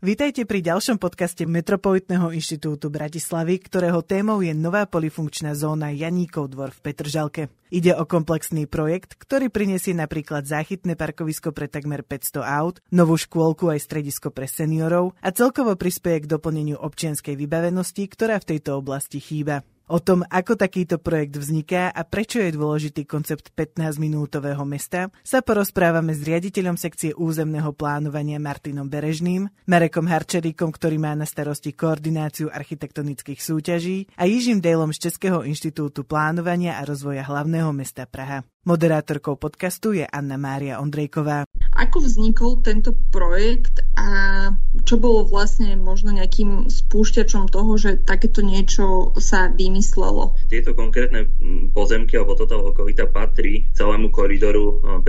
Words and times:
Vítajte 0.00 0.48
pri 0.48 0.64
ďalšom 0.64 0.96
podcaste 0.96 1.44
Metropolitného 1.44 2.32
inštitútu 2.32 2.88
Bratislavy, 2.88 3.60
ktorého 3.60 4.00
témou 4.00 4.40
je 4.40 4.56
nová 4.56 4.88
polifunkčná 4.88 5.52
zóna 5.52 5.92
Janíkov 5.92 6.56
dvor 6.56 6.72
v 6.72 6.88
Petržalke. 6.88 7.42
Ide 7.68 7.92
o 7.92 8.08
komplexný 8.08 8.64
projekt, 8.64 9.20
ktorý 9.20 9.52
prinesie 9.52 9.92
napríklad 9.92 10.48
záchytné 10.48 10.96
parkovisko 10.96 11.52
pre 11.52 11.68
takmer 11.68 12.00
500 12.00 12.40
aut, 12.40 12.80
novú 12.88 13.20
škôlku 13.20 13.68
aj 13.68 13.84
stredisko 13.84 14.32
pre 14.32 14.48
seniorov 14.48 15.12
a 15.20 15.36
celkovo 15.36 15.76
prispieje 15.76 16.24
k 16.24 16.32
doplneniu 16.32 16.80
občianskej 16.80 17.36
vybavenosti, 17.36 18.00
ktorá 18.08 18.40
v 18.40 18.56
tejto 18.56 18.80
oblasti 18.80 19.20
chýba. 19.20 19.68
O 19.90 19.98
tom, 19.98 20.22
ako 20.30 20.54
takýto 20.54 21.02
projekt 21.02 21.34
vzniká 21.34 21.90
a 21.90 22.06
prečo 22.06 22.38
je 22.38 22.54
dôležitý 22.54 23.10
koncept 23.10 23.50
15-minútového 23.58 24.62
mesta, 24.62 25.10
sa 25.26 25.42
porozprávame 25.42 26.14
s 26.14 26.22
riaditeľom 26.22 26.78
sekcie 26.78 27.10
územného 27.10 27.74
plánovania 27.74 28.38
Martinom 28.38 28.86
Berežným, 28.86 29.50
Marekom 29.66 30.06
Harčeríkom, 30.06 30.70
ktorý 30.70 31.02
má 31.02 31.18
na 31.18 31.26
starosti 31.26 31.74
koordináciu 31.74 32.54
architektonických 32.54 33.42
súťaží 33.42 34.06
a 34.14 34.30
Jižím 34.30 34.62
Dejlom 34.62 34.94
z 34.94 35.10
Českého 35.10 35.42
inštitútu 35.42 36.06
plánovania 36.06 36.78
a 36.78 36.86
rozvoja 36.86 37.26
hlavného 37.26 37.74
mesta 37.74 38.06
Praha. 38.06 38.46
Moderátorkou 38.60 39.40
podcastu 39.40 39.96
je 39.96 40.04
Anna 40.04 40.36
Mária 40.36 40.84
Ondrejková. 40.84 41.48
Ako 41.72 42.04
vznikol 42.04 42.60
tento 42.60 42.92
projekt 43.08 43.80
a 43.96 44.52
čo 44.84 45.00
bolo 45.00 45.24
vlastne 45.24 45.80
možno 45.80 46.12
nejakým 46.12 46.68
spúšťačom 46.68 47.48
toho, 47.48 47.72
že 47.80 47.96
takéto 48.04 48.44
niečo 48.44 49.16
sa 49.16 49.48
vymyslelo? 49.48 50.36
Tieto 50.52 50.76
konkrétne 50.76 51.32
mm, 51.40 51.72
pozemky 51.72 52.20
alebo 52.20 52.36
toto 52.36 52.60
okolita 52.60 53.08
patrí 53.08 53.64
celému 53.72 54.12
koridoru 54.12 55.00
e, 55.00 55.08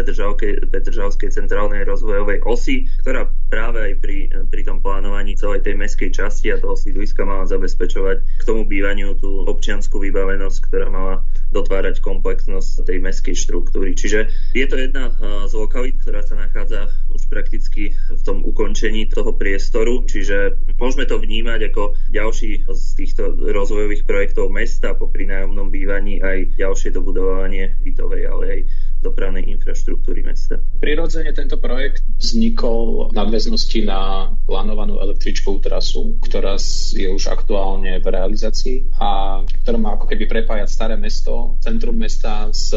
Petržalskej 0.72 1.36
centrálnej 1.36 1.84
rozvojovej 1.84 2.48
osy, 2.48 2.88
ktorá 3.04 3.28
práve 3.52 3.92
aj 3.92 3.94
pri, 4.00 4.18
e, 4.32 4.48
pri 4.48 4.62
tom 4.64 4.80
plánovaní 4.80 5.36
celej 5.36 5.68
tej 5.68 5.76
meskej 5.76 6.16
časti 6.16 6.56
a 6.56 6.62
toho 6.62 6.80
sídliska 6.80 7.28
mala 7.28 7.44
zabezpečovať 7.52 8.18
k 8.40 8.44
tomu 8.48 8.64
bývaniu 8.64 9.20
tú 9.20 9.44
občianskú 9.44 10.00
vybavenosť, 10.00 10.58
ktorá 10.72 10.88
mala 10.88 11.28
dotvárať 11.52 12.00
komplexnosť 12.00 12.88
tej 12.88 13.04
meskej 13.04 13.36
štruktúry. 13.42 13.98
Čiže 13.98 14.30
je 14.54 14.66
to 14.70 14.76
jedna 14.78 15.10
z 15.50 15.54
lokalít, 15.58 15.98
ktorá 15.98 16.22
sa 16.22 16.38
nachádza 16.38 16.94
už 17.10 17.26
prakticky 17.28 17.92
v 17.92 18.22
tom 18.22 18.46
ukončení 18.46 19.10
toho 19.10 19.34
priestoru, 19.34 20.06
čiže 20.06 20.62
môžeme 20.78 21.10
to 21.10 21.18
vnímať 21.18 21.74
ako 21.74 21.98
ďalší 22.14 22.70
z 22.70 22.84
týchto 22.96 23.34
rozvojových 23.34 24.06
projektov 24.06 24.54
mesta 24.54 24.94
popri 24.94 25.26
nájomnom 25.26 25.74
bývaní 25.74 26.22
aj 26.22 26.56
ďalšie 26.56 26.94
dobudovanie 26.94 27.76
bytovej, 27.82 28.24
ale 28.30 28.44
aj 28.46 28.60
dopravnej 29.02 29.50
infraštruktúry 29.50 30.22
mesta. 30.22 30.62
Prirodzene 30.78 31.34
tento 31.34 31.58
projekt 31.58 32.06
vznikol 32.22 33.10
v 33.10 33.18
nadväznosti 33.18 33.80
na 33.84 34.32
plánovanú 34.46 35.02
električkovú 35.02 35.58
trasu, 35.60 36.22
ktorá 36.22 36.56
je 36.94 37.10
už 37.10 37.34
aktuálne 37.34 37.98
v 37.98 38.08
realizácii 38.08 38.94
a 39.02 39.42
ktorá 39.66 39.78
má 39.82 39.98
ako 39.98 40.06
keby 40.06 40.30
prepájať 40.30 40.70
staré 40.70 40.96
mesto, 40.96 41.58
centrum 41.66 41.98
mesta 41.98 42.54
s, 42.54 42.72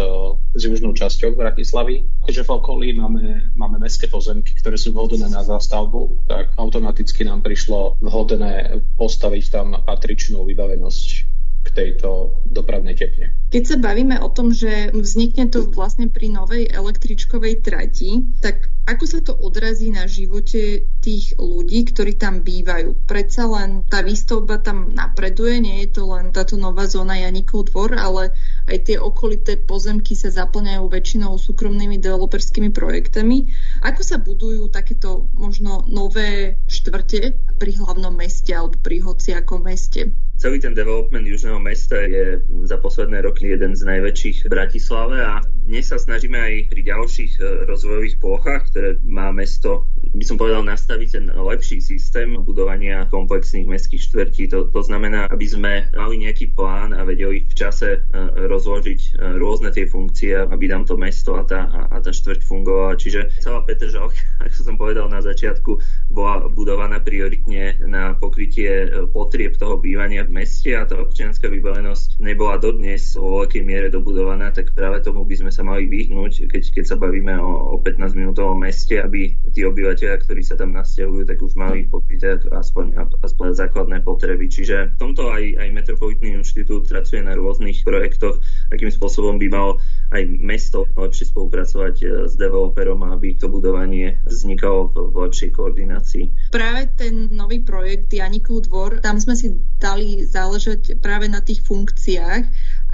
s 0.56 0.60
južnou 0.64 0.96
časťou 0.96 1.36
Bratislavy. 1.36 2.08
Keďže 2.24 2.46
v 2.48 2.50
okolí 2.50 2.88
máme, 2.96 3.52
máme 3.52 3.76
mestské 3.76 4.08
pozemky, 4.08 4.56
ktoré 4.56 4.80
sú 4.80 4.96
vhodné 4.96 5.28
na 5.28 5.44
zástavbu, 5.44 6.24
tak 6.24 6.56
automaticky 6.56 7.28
nám 7.28 7.44
prišlo 7.44 8.00
vhodné 8.00 8.80
postaviť 8.96 9.44
tam 9.52 9.76
patričnú 9.84 10.48
vybavenosť 10.48 11.33
tejto 11.74 12.40
dopravnej 12.46 12.94
tepne. 12.94 13.34
Keď 13.50 13.62
sa 13.66 13.76
bavíme 13.78 14.18
o 14.22 14.30
tom, 14.30 14.50
že 14.50 14.90
vznikne 14.94 15.50
to 15.50 15.66
vlastne 15.70 16.10
pri 16.10 16.30
novej 16.30 16.70
električkovej 16.70 17.62
trati, 17.62 18.22
tak 18.42 18.70
ako 18.84 19.04
sa 19.08 19.24
to 19.24 19.32
odrazí 19.32 19.88
na 19.88 20.04
živote 20.04 20.84
tých 21.00 21.40
ľudí, 21.40 21.88
ktorí 21.88 22.20
tam 22.20 22.44
bývajú? 22.44 23.08
Predsa 23.08 23.48
len 23.48 23.80
tá 23.88 24.04
výstavba 24.04 24.60
tam 24.60 24.92
napreduje, 24.92 25.56
nie 25.56 25.76
je 25.86 25.96
to 25.96 26.12
len 26.12 26.36
táto 26.36 26.60
nová 26.60 26.84
zóna 26.84 27.16
Janikov 27.16 27.72
dvor, 27.72 27.96
ale 27.96 28.36
aj 28.68 28.92
tie 28.92 28.96
okolité 29.00 29.56
pozemky 29.56 30.12
sa 30.12 30.28
zaplňajú 30.28 30.84
väčšinou 30.84 31.32
súkromnými 31.40 31.96
developerskými 31.96 32.68
projektami. 32.76 33.48
Ako 33.88 34.04
sa 34.04 34.20
budujú 34.20 34.68
takéto 34.68 35.32
možno 35.32 35.88
nové 35.88 36.60
štvrte 36.68 37.40
pri 37.56 37.72
hlavnom 37.80 38.12
meste 38.12 38.52
alebo 38.52 38.76
pri 38.84 39.00
hociakom 39.00 39.64
meste? 39.64 40.12
Celý 40.44 40.60
ten 40.60 40.76
development 40.76 41.24
južného 41.24 41.56
mesta 41.56 41.96
je 42.04 42.36
za 42.68 42.76
posledné 42.76 43.24
roky 43.24 43.48
jeden 43.48 43.72
z 43.72 43.80
najväčších 43.80 44.44
v 44.44 44.52
Bratislave 44.52 45.16
a 45.24 45.40
dnes 45.64 45.88
sa 45.88 45.96
snažíme 45.96 46.36
aj 46.36 46.68
pri 46.68 46.84
ďalších 46.84 47.40
e, 47.40 47.64
rozvojových 47.64 48.20
plochách, 48.20 48.68
ktoré 48.68 49.00
má 49.08 49.32
mesto, 49.32 49.88
by 50.12 50.20
som 50.20 50.36
povedal, 50.36 50.60
nastaviť 50.60 51.08
ten 51.08 51.32
lepší 51.32 51.80
systém 51.80 52.36
budovania 52.36 53.08
komplexných 53.08 53.64
mestských 53.64 54.04
štvrtí. 54.04 54.52
To, 54.52 54.68
to 54.68 54.84
znamená, 54.84 55.24
aby 55.32 55.48
sme 55.48 55.88
mali 55.96 56.20
nejaký 56.28 56.52
plán 56.52 56.92
a 56.92 57.08
vedeli 57.08 57.48
v 57.48 57.54
čase 57.56 57.96
e, 57.96 57.98
rozložiť 58.44 59.00
e, 59.00 59.40
rôzne 59.40 59.72
tie 59.72 59.88
funkcie, 59.88 60.36
aby 60.36 60.68
nám 60.68 60.84
to 60.84 61.00
mesto 61.00 61.40
a 61.40 61.48
tá, 61.48 61.72
a 61.88 61.96
tá 61.96 62.12
štvrť 62.12 62.44
fungovala. 62.44 63.00
Čiže 63.00 63.32
celá 63.40 63.64
Petržalka, 63.64 64.20
ako 64.44 64.60
som 64.60 64.76
povedal 64.76 65.08
na 65.08 65.24
začiatku, 65.24 65.80
bola 66.12 66.44
budovaná 66.52 67.00
prioritne 67.00 67.80
na 67.88 68.12
pokrytie 68.12 68.92
potrieb 69.16 69.56
toho 69.56 69.80
bývania 69.80 70.28
meste 70.34 70.74
a 70.74 70.82
tá 70.82 70.98
občianská 70.98 71.46
vybavenosť 71.46 72.18
nebola 72.18 72.58
dodnes 72.58 73.14
vo 73.14 73.46
veľkej 73.46 73.62
miere 73.62 73.86
dobudovaná, 73.86 74.50
tak 74.50 74.74
práve 74.74 74.98
tomu 75.06 75.22
by 75.22 75.38
sme 75.38 75.54
sa 75.54 75.62
mali 75.62 75.86
vyhnúť, 75.86 76.50
keď, 76.50 76.62
keď 76.74 76.84
sa 76.90 76.96
bavíme 76.98 77.38
o, 77.38 77.78
o 77.78 77.80
15-minútovom 77.80 78.58
meste, 78.58 78.98
aby 78.98 79.38
tí 79.54 79.62
obyvateľia, 79.62 80.18
ktorí 80.18 80.42
sa 80.42 80.58
tam 80.58 80.74
nasťahujú, 80.74 81.22
tak 81.30 81.38
už 81.38 81.54
mali 81.54 81.86
pokryté 81.86 82.42
aspoň, 82.50 83.14
aspoň 83.22 83.54
základné 83.54 84.02
potreby. 84.02 84.50
Čiže 84.50 84.92
v 84.92 84.98
tomto 84.98 85.30
aj, 85.30 85.62
aj 85.62 85.68
Metropolitný 85.70 86.34
inštitút 86.34 86.90
pracuje 86.90 87.22
na 87.22 87.38
rôznych 87.38 87.86
projektoch, 87.86 88.42
akým 88.74 88.90
spôsobom 88.90 89.38
by 89.38 89.46
mal 89.46 89.68
aj 90.12 90.22
mesto 90.40 90.84
lepšie 90.96 91.30
spolupracovať 91.30 91.94
e, 92.02 92.06
s 92.28 92.34
developerom, 92.36 93.00
aby 93.08 93.38
to 93.38 93.48
budovanie 93.48 94.20
vznikalo 94.26 94.90
v, 94.92 95.16
lepšej 95.24 95.50
koordinácii. 95.54 96.52
Práve 96.52 96.90
ten 96.98 97.32
nový 97.32 97.64
projekt 97.64 98.12
Janikov 98.12 98.68
dvor, 98.68 99.00
tam 99.00 99.16
sme 99.16 99.38
si 99.38 99.54
dali 99.80 100.24
záležať 100.24 101.00
práve 101.00 101.28
na 101.28 101.40
tých 101.40 101.64
funkciách 101.64 102.42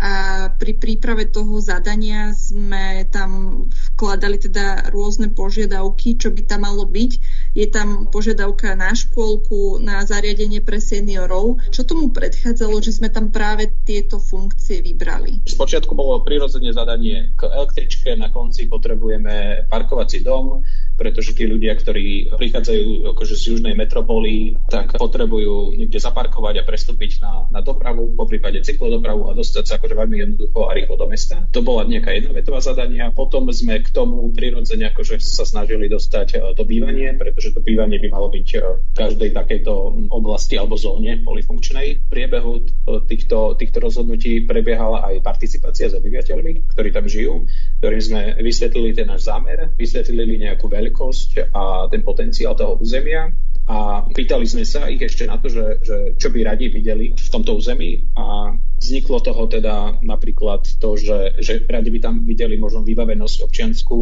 a 0.00 0.48
pri 0.56 0.80
príprave 0.80 1.28
toho 1.28 1.60
zadania 1.60 2.32
sme 2.32 3.04
tam 3.12 3.62
vkladali 3.68 4.40
teda 4.40 4.88
rôzne 4.88 5.28
požiadavky, 5.28 6.16
čo 6.16 6.32
by 6.32 6.48
tam 6.48 6.64
malo 6.64 6.88
byť. 6.88 7.12
Je 7.52 7.68
tam 7.68 8.08
požiadavka 8.08 8.72
na 8.80 8.96
škôlku, 8.96 9.76
na 9.84 10.00
zariadenie 10.08 10.64
pre 10.64 10.80
seniorov. 10.80 11.60
Čo 11.68 11.84
tomu 11.84 12.08
predchádzalo, 12.16 12.80
že 12.80 12.96
sme 12.96 13.12
tam 13.12 13.28
práve 13.28 13.68
tieto 13.84 14.16
funkcie 14.16 14.80
vybrali? 14.80 15.44
Spočiatku 15.44 15.92
bolo 15.92 16.24
prirodzene 16.24 16.72
zadanie 16.72 17.36
k 17.36 17.52
električke, 17.52 18.16
na 18.16 18.32
konci 18.32 18.72
potrebujeme 18.72 19.68
parkovací 19.68 20.24
dom, 20.24 20.64
pretože 20.96 21.36
tí 21.36 21.44
ľudia, 21.44 21.76
ktorí 21.76 22.32
prichádzajú 22.40 23.12
akože 23.12 23.34
z 23.36 23.42
južnej 23.52 23.76
metropoly, 23.76 24.56
tak 24.72 24.96
potrebujú 24.96 25.76
niekde 25.76 26.00
zaparkovať 26.00 26.60
a 26.60 26.66
prestúpiť 26.68 27.20
na, 27.20 27.32
na 27.52 27.60
dopravu, 27.60 28.16
po 28.16 28.24
prípade 28.24 28.64
cyklodopravu 28.64 29.28
a 29.28 29.36
dostať 29.36 29.64
sa 29.68 29.76
akože 29.90 30.06
veľmi 30.06 30.16
jednoducho 30.22 30.58
a 30.70 30.74
rýchlo 30.78 30.94
do 30.94 31.06
mesta. 31.10 31.42
To 31.50 31.66
bola 31.66 31.82
nejaká 31.82 32.14
jednovetová 32.14 32.62
zadania. 32.62 33.10
Potom 33.10 33.50
sme 33.50 33.82
k 33.82 33.90
tomu 33.90 34.30
prirodzene 34.30 34.86
akože 34.94 35.18
sa 35.18 35.42
snažili 35.42 35.90
dostať 35.90 36.28
e, 36.30 36.54
to 36.54 36.62
bývanie, 36.62 37.10
pretože 37.18 37.50
to 37.50 37.58
bývanie 37.58 37.98
by 37.98 38.06
malo 38.06 38.30
byť 38.30 38.48
e, 38.54 38.58
v 38.78 38.94
každej 38.94 39.30
takejto 39.34 39.72
oblasti 40.14 40.54
alebo 40.54 40.78
zóne 40.78 41.18
polifunkčnej. 41.26 42.06
V 42.06 42.08
priebehu 42.08 42.62
e, 42.62 43.02
týchto, 43.10 43.58
týchto 43.58 43.82
rozhodnutí 43.82 44.46
prebiehala 44.46 45.10
aj 45.10 45.26
participácia 45.26 45.90
s 45.90 45.98
obyvateľmi, 45.98 46.70
ktorí 46.70 46.88
tam 46.94 47.10
žijú, 47.10 47.50
ktorým 47.82 48.02
sme 48.02 48.20
vysvetlili 48.38 48.94
ten 48.94 49.10
náš 49.10 49.26
zámer, 49.26 49.74
vysvetlili 49.74 50.38
nejakú 50.38 50.70
veľkosť 50.70 51.50
a 51.50 51.90
ten 51.90 52.06
potenciál 52.06 52.54
toho 52.54 52.78
územia 52.78 53.34
a 53.70 54.02
pýtali 54.02 54.50
sme 54.50 54.66
sa 54.66 54.90
ich 54.90 54.98
ešte 54.98 55.30
na 55.30 55.38
to, 55.38 55.46
že, 55.46 55.78
že 55.86 55.96
čo 56.18 56.34
by 56.34 56.42
radi 56.42 56.66
videli 56.66 57.14
v 57.14 57.28
tomto 57.30 57.54
území. 57.54 58.10
A 58.18 58.50
vzniklo 58.82 59.22
toho 59.22 59.46
teda 59.46 60.02
napríklad 60.02 60.66
to, 60.82 60.98
že, 60.98 61.38
že 61.38 61.62
radi 61.70 61.94
by 61.94 62.02
tam 62.02 62.26
videli 62.26 62.58
možno 62.58 62.82
vybavenosť 62.82 63.46
občiansku 63.46 63.94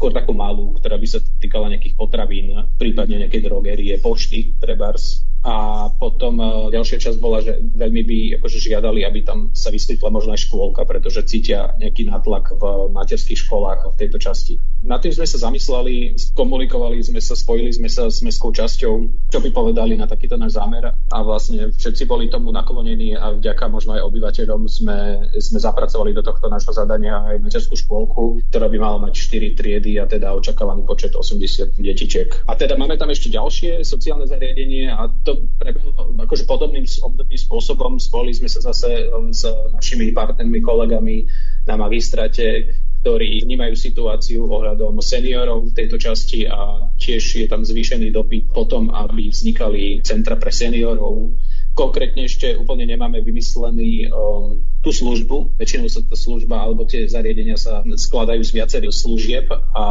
skôr 0.00 0.16
takú 0.16 0.32
malú, 0.32 0.72
ktorá 0.80 0.96
by 0.96 1.04
sa 1.04 1.20
týkala 1.20 1.68
nejakých 1.68 1.92
potravín, 2.00 2.56
prípadne 2.80 3.20
nejakej 3.20 3.44
drogerie, 3.44 4.00
pošty, 4.00 4.56
trebárs, 4.56 5.28
a 5.40 5.88
potom 5.96 6.36
e, 6.36 6.44
ďalšia 6.68 7.00
časť 7.00 7.16
bola, 7.16 7.40
že 7.40 7.56
veľmi 7.56 8.02
by 8.04 8.18
akože 8.40 8.60
žiadali, 8.60 9.08
aby 9.08 9.24
tam 9.24 9.48
sa 9.56 9.72
vyskytla 9.72 10.12
možno 10.12 10.36
aj 10.36 10.44
škôlka, 10.44 10.84
pretože 10.84 11.24
cítia 11.24 11.72
nejaký 11.80 12.04
nátlak 12.12 12.60
v 12.60 12.92
materských 12.92 13.48
školách 13.48 13.88
v 13.88 13.98
tejto 14.04 14.20
časti. 14.20 14.60
Na 14.84 15.00
tým 15.00 15.16
sme 15.16 15.24
sa 15.24 15.40
zamysleli, 15.40 16.12
komunikovali 16.36 17.00
sme 17.00 17.24
sa, 17.24 17.32
spojili 17.32 17.72
sme 17.72 17.88
sa 17.88 18.12
s 18.12 18.20
mestskou 18.20 18.52
časťou, 18.52 18.94
čo 19.32 19.38
by 19.40 19.48
povedali 19.48 19.96
na 19.96 20.04
takýto 20.04 20.36
náš 20.36 20.60
zámer 20.60 20.92
a 20.92 21.16
vlastne 21.24 21.72
všetci 21.72 22.04
boli 22.04 22.28
tomu 22.28 22.52
naklonení 22.52 23.16
a 23.16 23.32
vďaka 23.32 23.64
možno 23.72 23.96
aj 23.96 24.04
obyvateľom 24.12 24.68
sme, 24.68 24.98
sme 25.40 25.58
zapracovali 25.60 26.12
do 26.12 26.20
tohto 26.20 26.52
nášho 26.52 26.76
zadania 26.76 27.16
aj 27.24 27.40
materskú 27.40 27.80
škôlku, 27.80 28.44
ktorá 28.52 28.68
by 28.68 28.76
mala 28.76 29.08
mať 29.08 29.12
4 29.16 29.56
triedy 29.56 29.89
a 29.98 30.04
teda 30.06 30.36
očakávaný 30.36 30.86
počet 30.86 31.16
80 31.16 31.74
detičiek. 31.80 32.28
A 32.46 32.54
teda 32.54 32.76
máme 32.76 32.94
tam 33.00 33.10
ešte 33.10 33.32
ďalšie 33.32 33.82
sociálne 33.82 34.28
zariadenie 34.28 34.92
a 34.92 35.08
to 35.24 35.50
prebehlo 35.56 35.96
akože 36.20 36.44
podobným 36.46 36.86
obdobným 36.86 37.40
spôsobom. 37.40 37.98
Spoli 37.98 38.36
sme 38.36 38.46
sa 38.46 38.62
zase 38.62 39.10
s 39.34 39.42
našimi 39.74 40.12
partnermi, 40.12 40.60
kolegami 40.60 41.26
na 41.66 41.74
magistrate, 41.80 42.76
ktorí 43.00 43.48
vnímajú 43.48 43.74
situáciu 43.80 44.44
ohľadom 44.44 45.00
seniorov 45.00 45.72
v 45.72 45.76
tejto 45.76 45.96
časti 45.96 46.44
a 46.44 46.92
tiež 47.00 47.22
je 47.40 47.46
tam 47.48 47.64
zvýšený 47.64 48.12
dopyt 48.12 48.52
potom, 48.52 48.92
aby 48.92 49.32
vznikali 49.32 50.04
centra 50.04 50.36
pre 50.36 50.52
seniorov. 50.52 51.32
Konkrétne 51.80 52.28
ešte 52.28 52.52
úplne 52.60 52.84
nemáme 52.84 53.24
vymyslený 53.24 54.12
um, 54.12 54.60
tú 54.84 54.92
službu. 54.92 55.56
Väčšinou 55.56 55.88
sa 55.88 56.04
tá 56.04 56.12
služba 56.12 56.60
alebo 56.60 56.84
tie 56.84 57.08
zariadenia 57.08 57.56
sa 57.56 57.80
skladajú 57.80 58.44
z 58.44 58.52
viacerých 58.52 58.92
služieb 58.92 59.48
a 59.48 59.84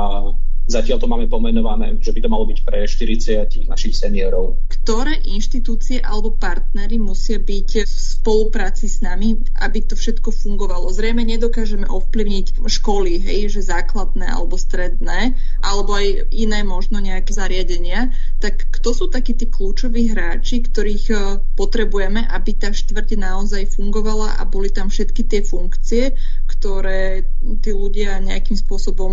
Zatiaľ 0.70 1.02
to 1.02 1.10
máme 1.10 1.26
pomenované, 1.26 1.98
že 1.98 2.14
by 2.14 2.22
to 2.22 2.30
malo 2.30 2.46
byť 2.46 2.60
pre 2.62 2.86
40 2.86 3.66
našich 3.66 3.98
seniorov. 3.98 4.62
Ktoré 4.70 5.18
inštitúcie 5.26 5.98
alebo 5.98 6.38
partnery 6.38 7.02
musia 7.02 7.42
byť 7.42 7.90
v 7.90 7.90
spolupráci 7.90 8.86
s 8.86 9.02
nami, 9.02 9.42
aby 9.58 9.82
to 9.82 9.98
všetko 9.98 10.30
fungovalo? 10.30 10.94
Zrejme 10.94 11.26
nedokážeme 11.26 11.90
ovplyvniť 11.90 12.62
školy, 12.62 13.18
hej, 13.18 13.50
že 13.50 13.74
základné 13.74 14.30
alebo 14.30 14.62
stredné, 14.62 15.34
alebo 15.66 15.98
aj 15.98 16.30
iné 16.38 16.62
možno 16.62 17.02
nejaké 17.02 17.34
zariadenia. 17.34 18.14
Tak 18.38 18.70
kto 18.70 18.94
sú 18.94 19.06
takí 19.10 19.34
tí 19.34 19.50
kľúčoví 19.50 20.14
hráči, 20.14 20.62
ktorých 20.70 21.06
e, 21.10 21.16
potrebujeme, 21.58 22.30
aby 22.30 22.54
tá 22.54 22.70
štvrť 22.70 23.18
naozaj 23.18 23.74
fungovala 23.74 24.38
a 24.38 24.46
boli 24.46 24.70
tam 24.70 24.94
všetky 24.94 25.26
tie 25.26 25.42
funkcie, 25.42 26.14
ktoré 26.60 27.24
tí 27.64 27.72
ľudia 27.72 28.20
nejakým 28.20 28.60
spôsobom 28.60 29.12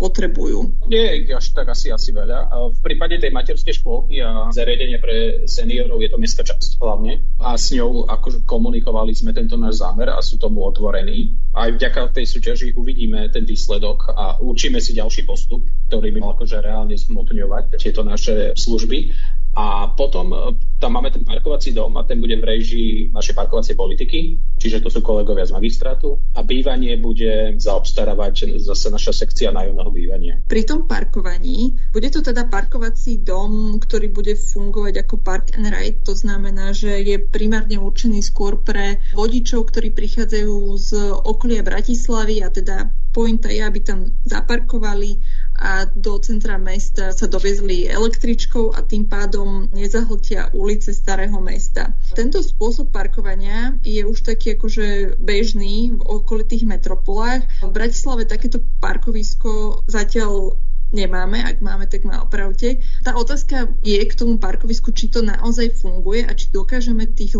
potrebujú? 0.00 0.88
nie 0.88 1.28
je 1.28 1.36
až 1.36 1.52
tak 1.52 1.68
asi, 1.68 1.92
asi 1.92 2.10
veľa. 2.14 2.48
V 2.72 2.78
prípade 2.80 3.20
tej 3.20 3.30
materskej 3.34 3.76
škôlky 3.82 4.24
a 4.24 4.48
zariadenia 4.48 4.96
pre 4.96 5.44
seniorov 5.44 6.00
je 6.00 6.08
to 6.08 6.16
mestská 6.16 6.42
časť 6.46 6.80
hlavne. 6.80 7.20
A 7.42 7.60
s 7.60 7.76
ňou 7.76 8.08
akože 8.08 8.48
komunikovali 8.48 9.12
sme 9.12 9.36
tento 9.36 9.60
náš 9.60 9.84
zámer 9.84 10.08
a 10.08 10.24
sú 10.24 10.40
tomu 10.40 10.64
otvorení. 10.64 11.36
Aj 11.52 11.68
vďaka 11.68 12.16
tej 12.16 12.26
súťaži 12.26 12.72
uvidíme 12.72 13.28
ten 13.28 13.44
výsledok 13.44 14.16
a 14.16 14.40
učíme 14.40 14.80
si 14.80 14.96
ďalší 14.96 15.28
postup, 15.28 15.68
ktorý 15.92 16.16
by 16.16 16.18
mal 16.24 16.32
akože 16.32 16.64
reálne 16.64 16.96
zmotňovať 16.96 17.76
tieto 17.76 18.00
naše 18.06 18.56
služby. 18.56 19.12
A 19.56 19.88
potom 19.96 20.36
e, 20.36 20.36
tam 20.76 20.92
máme 20.92 21.08
ten 21.08 21.24
parkovací 21.24 21.72
dom 21.72 21.96
a 21.96 22.04
ten 22.04 22.20
bude 22.20 22.36
v 22.36 22.44
režii 22.44 22.90
našej 23.08 23.32
parkovacej 23.32 23.72
politiky, 23.72 24.36
čiže 24.60 24.84
to 24.84 24.92
sú 24.92 25.00
kolegovia 25.00 25.48
z 25.48 25.56
magistrátu 25.56 26.20
a 26.36 26.44
bývanie 26.44 27.00
bude 27.00 27.56
zaobstarávať 27.56 28.60
zase 28.60 28.92
naša 28.92 29.16
sekcia 29.16 29.48
nájomného 29.56 29.90
bývania. 29.90 30.34
Pri 30.44 30.68
tom 30.68 30.84
parkovaní 30.84 31.72
bude 31.88 32.12
to 32.12 32.20
teda 32.20 32.52
parkovací 32.52 33.24
dom, 33.24 33.80
ktorý 33.80 34.12
bude 34.12 34.36
fungovať 34.36 35.08
ako 35.08 35.14
park 35.24 35.56
and 35.56 35.72
ride, 35.72 36.04
to 36.04 36.12
znamená, 36.12 36.76
že 36.76 37.00
je 37.00 37.16
primárne 37.16 37.80
určený 37.80 38.20
skôr 38.20 38.60
pre 38.60 39.00
vodičov, 39.16 39.72
ktorí 39.72 39.96
prichádzajú 39.96 40.56
z 40.76 40.90
okolia 41.24 41.64
Bratislavy 41.64 42.44
a 42.44 42.52
teda 42.52 42.92
pointa 43.16 43.48
je, 43.48 43.64
aby 43.64 43.80
tam 43.80 44.12
zaparkovali 44.28 45.16
a 45.58 45.88
do 45.88 46.20
centra 46.20 46.60
mesta 46.60 47.12
sa 47.16 47.26
dovezli 47.26 47.88
električkou 47.88 48.76
a 48.76 48.84
tým 48.84 49.08
pádom 49.08 49.72
nezahltia 49.72 50.52
ulice 50.52 50.92
starého 50.92 51.40
mesta. 51.40 51.96
Tento 52.12 52.44
spôsob 52.44 52.92
parkovania 52.92 53.76
je 53.80 54.04
už 54.04 54.20
taký 54.20 54.60
akože 54.60 55.16
bežný 55.16 55.96
v 55.96 56.00
okolitých 56.04 56.68
metropolách. 56.68 57.48
V 57.64 57.72
Bratislave 57.72 58.28
takéto 58.28 58.60
parkovisko 58.80 59.82
zatiaľ 59.88 60.60
nemáme, 60.94 61.42
ak 61.42 61.58
máme, 61.58 61.90
tak 61.90 62.06
má 62.06 62.22
opravte. 62.22 62.78
Tá 63.02 63.18
otázka 63.18 63.74
je 63.82 63.98
k 63.98 64.14
tomu 64.14 64.38
parkovisku, 64.38 64.94
či 64.94 65.10
to 65.10 65.18
naozaj 65.24 65.74
funguje 65.82 66.22
a 66.22 66.32
či 66.36 66.52
dokážeme 66.54 67.10
tých, 67.10 67.34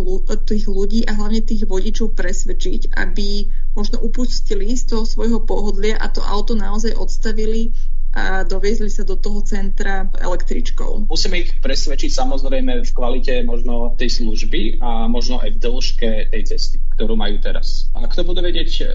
tých 0.45 0.67
ľudí 0.67 1.07
a 1.07 1.15
hlavne 1.15 1.47
tých 1.47 1.69
vodičov 1.69 2.19
presvedčiť, 2.19 2.97
aby 2.99 3.47
možno 3.79 4.03
upustili 4.03 4.75
z 4.75 4.91
toho 4.91 5.05
svojho 5.07 5.47
pohodlia 5.47 5.95
a 6.01 6.11
to 6.11 6.25
auto 6.27 6.59
naozaj 6.59 6.97
odstavili 6.99 7.71
a 8.17 8.49
doviezli 8.49 8.89
sa 8.89 9.05
do 9.05 9.21
toho 9.21 9.45
centra 9.45 10.09
električkou. 10.17 11.05
Musíme 11.05 11.45
ich 11.45 11.61
presvedčiť 11.61 12.09
samozrejme 12.09 12.81
v 12.81 12.91
kvalite 12.97 13.45
možno 13.45 13.93
tej 14.01 14.25
služby 14.25 14.81
a 14.81 15.05
možno 15.05 15.37
aj 15.37 15.53
v 15.53 15.59
dĺžke 15.61 16.11
tej 16.33 16.43
cesty, 16.49 16.81
ktorú 16.97 17.13
majú 17.13 17.37
teraz. 17.45 17.93
A 17.93 18.09
kto 18.09 18.25
bude 18.25 18.41
vedieť 18.41 18.89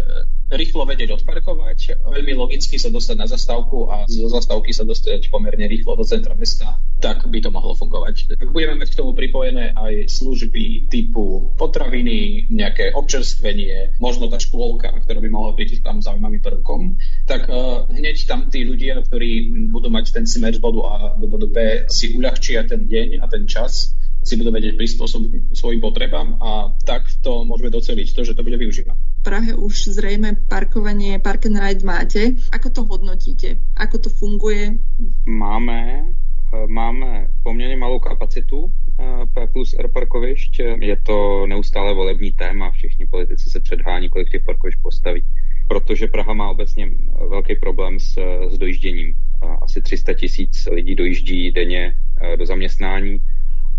rýchlo 0.52 0.84
vedieť 0.84 1.16
odparkovať, 1.16 2.04
veľmi 2.04 2.34
logicky 2.36 2.76
sa 2.76 2.92
dostať 2.92 3.16
na 3.16 3.28
zastávku 3.28 3.88
a 3.88 4.04
zo 4.06 4.28
zastávky 4.28 4.76
sa 4.76 4.84
dostať 4.84 5.32
pomerne 5.32 5.66
rýchlo 5.68 5.96
do 5.96 6.04
centra 6.04 6.36
mesta, 6.36 6.80
tak 7.00 7.24
by 7.28 7.40
to 7.40 7.50
mohlo 7.50 7.72
fungovať. 7.74 8.36
Ak 8.36 8.52
budeme 8.52 8.84
mať 8.84 8.94
k 8.94 9.00
tomu 9.00 9.16
pripojené 9.16 9.72
aj 9.74 10.12
služby 10.12 10.92
typu 10.92 11.56
potraviny, 11.56 12.52
nejaké 12.52 12.92
občerstvenie, 12.92 13.96
možno 14.04 14.28
tá 14.28 14.38
škôlka, 14.38 14.92
ktorá 15.08 15.24
by 15.24 15.30
mohla 15.32 15.56
byť 15.56 15.82
tam 15.82 16.04
zaujímavým 16.04 16.44
prvkom, 16.44 17.00
tak 17.26 17.48
uh, 17.48 17.88
hneď 17.88 18.28
tam 18.28 18.52
tí 18.52 18.68
ľudia, 18.68 19.00
ktorí 19.08 19.50
budú 19.72 19.88
mať 19.88 20.12
ten 20.12 20.26
smer 20.28 20.54
z 20.56 20.62
bodu 20.62 20.82
A 20.86 20.96
do 21.16 21.32
bodu 21.32 21.48
B, 21.48 21.88
si 21.88 22.12
uľahčia 22.14 22.68
ten 22.68 22.86
deň 22.86 23.24
a 23.24 23.26
ten 23.32 23.48
čas 23.48 23.96
si 24.22 24.38
budú 24.38 24.54
vedieť 24.54 24.78
prispôsobiť 24.78 25.58
svojim 25.58 25.82
potrebám 25.82 26.38
a 26.38 26.70
tak 26.86 27.10
to 27.26 27.42
môžeme 27.42 27.74
doceliť 27.74 28.08
to, 28.14 28.22
že 28.22 28.38
to 28.38 28.46
bude 28.46 28.58
využívané. 28.58 29.00
V 29.22 29.24
Prahe 29.26 29.52
už 29.58 29.98
zrejme 29.98 30.38
parkovanie 30.46 31.18
Park 31.18 31.50
and 31.50 31.58
Ride 31.58 31.86
máte. 31.86 32.38
Ako 32.54 32.70
to 32.70 32.82
hodnotíte? 32.86 33.58
Ako 33.78 33.98
to 33.98 34.10
funguje? 34.14 34.78
Máme 35.26 36.10
Máme 36.68 37.28
poměrně 37.44 37.78
malou 37.78 38.00
kapacitu 38.00 38.72
eh, 39.00 39.26
P 39.34 39.48
plus 39.48 39.74
R 39.80 39.88
parkovišť. 39.88 40.60
Je 40.80 40.98
to 41.04 41.48
neustále 41.48 41.94
volební 41.94 42.32
téma. 42.32 42.72
Všichni 42.72 43.06
politici 43.06 43.50
se 43.50 43.60
předhání, 43.60 44.10
kolik 44.10 44.30
těch 44.30 44.44
parkovišť 44.46 44.80
postaví. 44.82 45.24
Protože 45.68 46.08
Praha 46.08 46.34
má 46.34 46.50
obecně 46.50 46.92
velký 47.30 47.56
problém 47.56 48.00
s, 48.00 48.18
s 48.50 48.58
dojížděním. 48.58 49.14
Asi 49.62 49.82
300 49.82 50.14
tisíc 50.14 50.68
lidí 50.72 50.96
dojíždí 50.96 51.52
denně 51.52 51.94
eh, 52.22 52.38
do 52.38 52.46
zaměstnání 52.46 53.18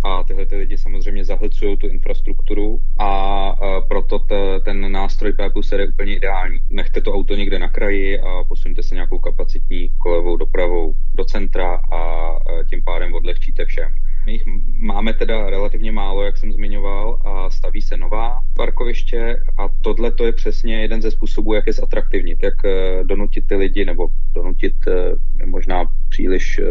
a 0.04 0.22
tyhle 0.24 0.46
ty 0.46 0.56
lidi 0.56 0.78
samozřejmě 0.78 1.24
zahlcují 1.24 1.76
tu 1.76 1.88
infrastrukturu 1.88 2.80
a 2.98 3.52
proto 3.88 4.18
t, 4.18 4.60
ten 4.64 4.92
nástroj 4.92 5.32
P 5.32 5.50
plus 5.50 5.72
je 5.72 5.86
úplně 5.86 6.16
ideální. 6.16 6.58
Nechte 6.70 7.00
to 7.00 7.12
auto 7.12 7.34
někde 7.34 7.58
na 7.58 7.68
kraji 7.68 8.20
a 8.20 8.44
posuňte 8.44 8.82
se 8.82 8.94
nějakou 8.94 9.18
kapacitní 9.18 9.88
kolejovou 9.98 10.36
dopravou 10.36 10.94
do 11.14 11.24
centra 11.24 11.80
a 11.92 12.32
tím 12.70 12.82
pádem 12.82 13.14
odlehčíte 13.14 13.64
všem. 13.64 13.92
My 14.26 14.32
jich 14.32 14.42
máme 14.78 15.14
teda 15.14 15.50
relativně 15.50 15.92
málo, 15.92 16.22
jak 16.22 16.36
jsem 16.36 16.52
zmiňoval, 16.52 17.20
a 17.24 17.50
staví 17.50 17.82
se 17.82 17.96
nová 17.96 18.40
parkoviště 18.56 19.36
a 19.58 19.68
tohle 19.82 20.12
to 20.12 20.26
je 20.26 20.32
přesně 20.32 20.80
jeden 20.80 21.02
ze 21.02 21.10
způsobů, 21.10 21.54
jak 21.54 21.66
je 21.66 21.72
zatraktivnit, 21.72 22.42
jak 22.42 22.64
e, 22.64 23.04
donutit 23.04 23.46
ty 23.46 23.56
lidi, 23.56 23.84
nebo 23.84 24.08
donutit 24.32 24.74
e, 24.86 25.46
možná 25.46 25.84
příliš 26.08 26.58
e, 26.58 26.64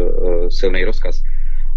silný 0.49 0.83
rozkaz, 0.83 1.23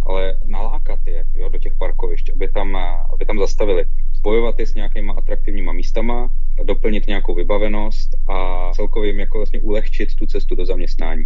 ale 0.06 0.38
nalákat 0.44 1.06
je 1.06 1.25
jo, 1.34 1.49
do 1.49 1.58
těch 1.58 1.73
parkovišť, 1.78 2.30
aby 2.32 2.49
tam, 2.49 2.76
aby 3.12 3.25
tam 3.26 3.38
zastavili. 3.38 3.84
Spojovat 4.16 4.58
je 4.58 4.66
s 4.66 4.75
nějakýma 4.75 5.12
atraktivníma 5.12 5.73
místama, 5.73 6.30
doplnit 6.64 7.06
nějakou 7.06 7.34
vybavenost 7.34 8.11
a 8.28 8.70
celkově 8.75 9.11
jim 9.11 9.20
jako 9.20 9.38
vlastně 9.38 9.61
ulehčit 9.61 10.14
tu 10.14 10.26
cestu 10.26 10.54
do 10.54 10.66
zaměstnání. 10.66 11.25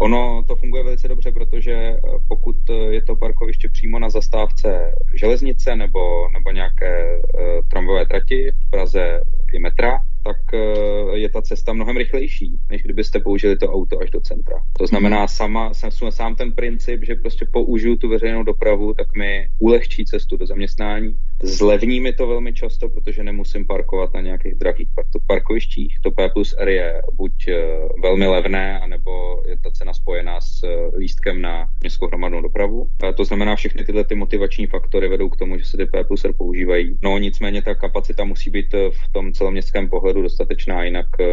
Ono 0.00 0.42
to 0.48 0.56
funguje 0.56 0.82
velice 0.82 1.08
dobře, 1.08 1.32
protože 1.32 1.96
pokud 2.28 2.56
je 2.90 3.02
to 3.02 3.16
parkoviště 3.16 3.68
přímo 3.68 3.98
na 3.98 4.10
zastávce 4.10 4.94
železnice 5.14 5.76
nebo, 5.76 6.28
nebo 6.32 6.50
nějaké 6.50 7.18
uh, 7.18 7.42
tramvové 7.68 8.06
trati 8.06 8.52
v 8.52 8.70
Praze 8.70 9.20
i 9.52 9.58
metra, 9.58 10.00
tak 10.28 10.54
eh, 10.54 11.18
je 11.18 11.28
ta 11.28 11.42
cesta 11.42 11.72
mnohem 11.72 11.96
rychlejší, 11.96 12.58
než 12.70 12.82
kdybyste 12.82 13.20
použili 13.20 13.56
to 13.56 13.72
auto 13.72 14.00
až 14.02 14.10
do 14.10 14.20
centra. 14.20 14.60
To 14.78 14.86
znamená 14.86 15.18
mhm. 15.18 15.28
sama, 15.28 15.72
sám 16.10 16.34
ten 16.34 16.52
princip, 16.52 17.04
že 17.04 17.14
prostě 17.14 17.46
použiju 17.52 17.96
tu 17.96 18.08
veřejnou 18.08 18.42
dopravu, 18.42 18.94
tak 18.94 19.14
mi 19.16 19.48
ulehčí 19.58 20.04
cestu 20.04 20.36
do 20.36 20.46
zaměstnání. 20.46 21.16
Zlevní 21.42 22.00
mi 22.00 22.12
to 22.12 22.26
velmi 22.26 22.52
často, 22.54 22.88
protože 22.88 23.22
nemusím 23.22 23.66
parkovat 23.66 24.14
na 24.14 24.20
nějakých 24.20 24.54
drahých 24.54 24.88
parkovištích. 25.26 25.98
To 26.02 26.10
P 26.10 26.28
plus 26.28 26.54
R 26.58 26.68
je 26.68 27.02
buď 27.14 27.48
eh, 27.48 27.78
velmi 28.02 28.26
levné, 28.26 28.80
anebo 28.80 29.42
je 29.46 29.58
ta 29.58 29.70
cena 29.70 29.94
spojená 29.94 30.40
s 30.40 30.62
eh, 30.64 30.96
lístkem 30.96 31.42
na 31.42 31.68
městskou 31.80 32.06
hromadnou 32.06 32.42
dopravu. 32.42 32.88
To 33.16 33.24
znamená, 33.24 33.56
všechny 33.56 33.84
tyhle 33.84 34.04
ty 34.04 34.14
motivační 34.14 34.66
faktory 34.66 35.08
vedou 35.08 35.28
k 35.28 35.36
tomu, 35.36 35.58
že 35.58 35.64
se 35.64 35.76
ty 35.76 35.86
P 35.86 36.04
plus 36.04 36.24
R 36.24 36.32
používají. 36.32 36.98
No 37.02 37.18
nicméně 37.18 37.62
ta 37.62 37.74
kapacita 37.74 38.24
musí 38.24 38.50
být 38.50 38.72
v 38.72 39.12
tom 39.12 39.32
celoměstském 39.32 39.88
pohledu 39.88 40.22
dostatečná, 40.22 40.84
inak 40.84 41.06
e, 41.20 41.24